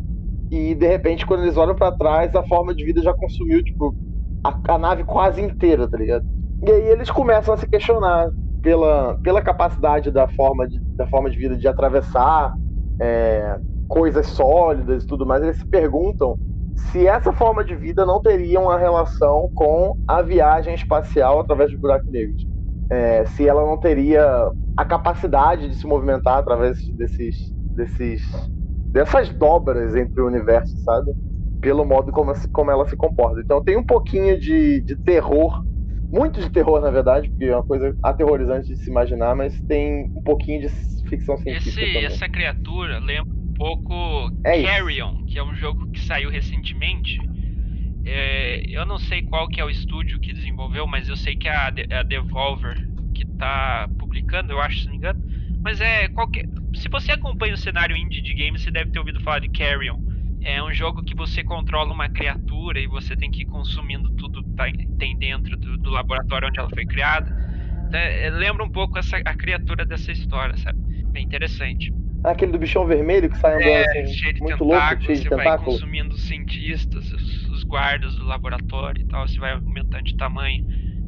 [0.51, 3.95] e de repente quando eles olham pra trás a forma de vida já consumiu tipo
[4.45, 6.25] a, a nave quase inteira, tá ligado?
[6.63, 8.31] E aí eles começam a se questionar
[8.61, 12.53] pela, pela capacidade da forma de, da forma de vida de atravessar
[13.01, 13.57] é,
[13.87, 15.43] coisas sólidas e tudo mais.
[15.43, 16.37] Eles se perguntam
[16.75, 21.79] se essa forma de vida não teria uma relação com a viagem espacial através dos
[21.79, 22.45] buracos negros.
[22.89, 27.35] É, se ela não teria a capacidade de se movimentar através desses,
[27.75, 28.21] desses
[28.91, 31.13] dessas dobras entre o universo, sabe?
[31.61, 33.39] Pelo modo como, como ela se comporta.
[33.39, 35.63] Então tem um pouquinho de, de terror,
[36.11, 40.09] muito de terror, na verdade, porque é uma coisa aterrorizante de se imaginar, mas tem
[40.15, 40.69] um pouquinho de
[41.07, 44.71] ficção científica Esse, essa criatura lembra um pouco É isso.
[44.71, 47.19] Carrion, que é um jogo que saiu recentemente.
[48.03, 51.47] É, eu não sei qual que é o estúdio que desenvolveu, mas eu sei que
[51.47, 51.67] é a,
[51.99, 52.77] a Devolver
[53.13, 55.19] que tá publicando, eu acho, se não me engano.
[55.63, 56.45] Mas é qualquer.
[56.75, 59.97] Se você acompanha o cenário indie de games, você deve ter ouvido falar de Carrion.
[60.41, 64.43] É um jogo que você controla uma criatura e você tem que ir consumindo tudo
[64.43, 67.31] que tá- tem dentro do, do laboratório onde ela foi criada.
[67.87, 70.79] Então, é, lembra um pouco essa, a criatura dessa história, sabe?
[71.13, 71.93] Bem interessante.
[72.23, 75.19] Aquele do bichão vermelho que sai andando É, assim, cheio de muito louco, tentáculos, cheio
[75.19, 75.51] de você vai tentáculo.
[75.51, 80.63] consumindo os cientistas, os, os guardas do laboratório e tal, você vai aumentando de tamanho.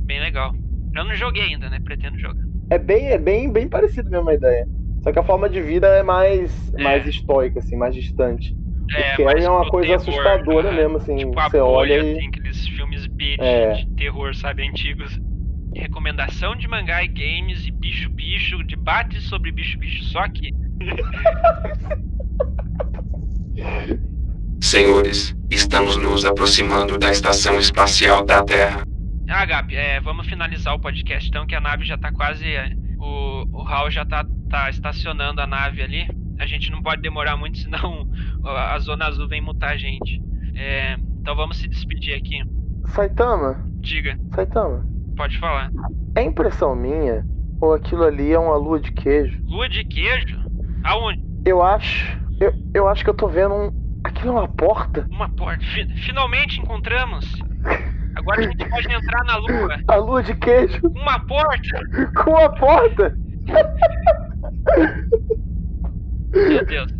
[0.05, 0.53] Bem legal.
[0.93, 1.79] Eu não joguei ainda, né?
[1.79, 2.43] Pretendo jogar.
[2.69, 4.67] É bem, é bem, bem parecido mesmo a ideia.
[5.03, 6.83] Só que a forma de vida é mais, É.
[6.83, 8.55] mais estoica, assim, mais distante.
[8.95, 10.77] É, mas é uma coisa assustadora né?
[10.83, 13.73] mesmo, assim, Tipo a você bolha, olha e- assim, aqueles filmes B de, É.
[13.73, 15.19] de terror, sabe, antigos.
[15.75, 20.51] Recomendação de mangá e games e bicho-bicho, debate sobre bicho-bicho, só que
[24.61, 28.83] Senhores, estamos nos aproximando da estação espacial da Terra.
[29.29, 32.45] Ah, Gabi, é, vamos finalizar o podcast então, que a nave já tá quase.
[32.45, 36.07] é, o, o Hal já tá, tá estacionando a nave ali.
[36.39, 38.07] a gente não pode demorar muito, senão
[38.45, 40.21] a Zona Azul vem mutar a gente.
[40.55, 42.39] É, então vamos se despedir aqui.
[42.87, 44.85] Saitama, Diga, Saitama,
[45.15, 45.71] pode falar.
[46.15, 47.25] é impressão minha
[47.61, 49.39] ou aquilo ali é uma lua de queijo?
[49.45, 50.37] Lua de queijo?
[50.83, 51.23] Aonde?
[51.45, 52.17] Eu acho.
[52.39, 53.83] Eu, eu acho que eu tô vendo um.
[54.03, 55.07] Aquilo é uma porta?
[55.09, 55.63] Uma porta.
[55.63, 57.25] Fi- finalmente encontramos.
[58.15, 59.77] Agora a gente pode entrar na lua.
[59.87, 61.79] A lua de queijo Uma porta!
[62.23, 63.15] com a porta!
[66.33, 66.91] Meu Deus.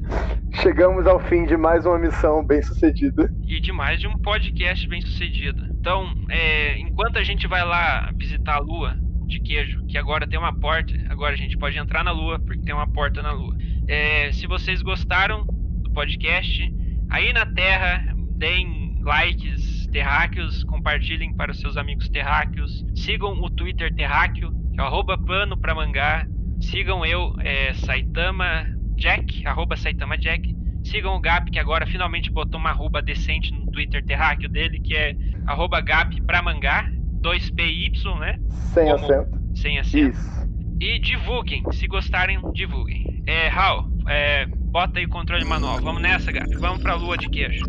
[0.61, 3.33] Chegamos ao fim de mais uma missão bem sucedida.
[3.47, 5.65] E de mais de um podcast bem sucedido.
[5.71, 10.37] Então, é, enquanto a gente vai lá visitar a lua de queijo, que agora tem
[10.37, 13.57] uma porta, agora a gente pode entrar na lua, porque tem uma porta na lua.
[13.87, 16.71] É, se vocês gostaram do podcast,
[17.09, 23.93] aí na Terra, deem likes terráqueos, compartilhem para os seus amigos terráqueos, sigam o Twitter
[23.95, 26.27] terráqueo, que é o arroba pano pra mangá,
[26.61, 28.72] sigam eu, é, Saitama
[29.03, 33.69] Jack, arroba Saitama Jack, Sigam o Gap, que agora finalmente botou uma arroba decente no
[33.69, 35.13] Twitter terráqueo dele, que é
[35.45, 36.89] arroba Gap pra mangá,
[37.21, 38.37] 2PY, né?
[38.73, 39.03] Sem Como?
[39.03, 39.41] acento.
[39.55, 40.17] Sem acento.
[40.17, 40.43] Isso.
[40.79, 43.23] E divulguem, se gostarem, divulguem.
[43.27, 45.81] É, Raul, é, bota aí o controle manual.
[45.81, 46.53] Vamos nessa, Gap.
[46.55, 47.65] Vamos pra lua de queijo.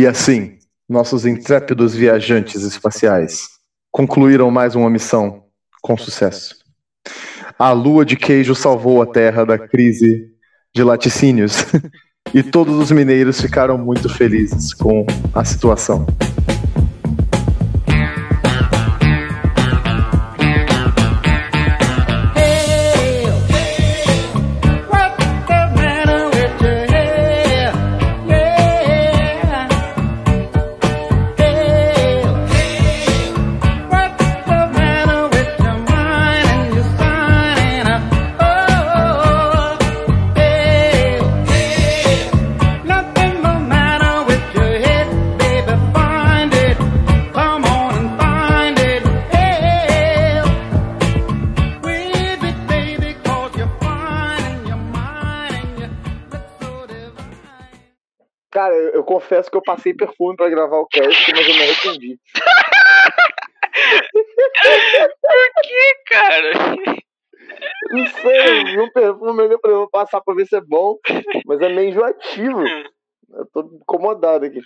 [0.00, 0.56] E assim,
[0.88, 3.50] nossos intrépidos viajantes espaciais
[3.92, 5.44] concluíram mais uma missão
[5.82, 6.54] com sucesso.
[7.58, 10.30] A lua de queijo salvou a Terra da crise
[10.74, 11.66] de laticínios
[12.32, 16.06] e todos os mineiros ficaram muito felizes com a situação.
[59.30, 62.18] Confesso que eu passei perfume pra gravar o cast, mas eu me arrependi.
[65.22, 66.50] Por que, cara?
[67.90, 70.96] Não sei, eu vi um perfume ali pra eu passar pra ver se é bom,
[71.46, 72.60] mas é meio enjoativo.
[72.66, 74.60] Eu tô incomodado aqui.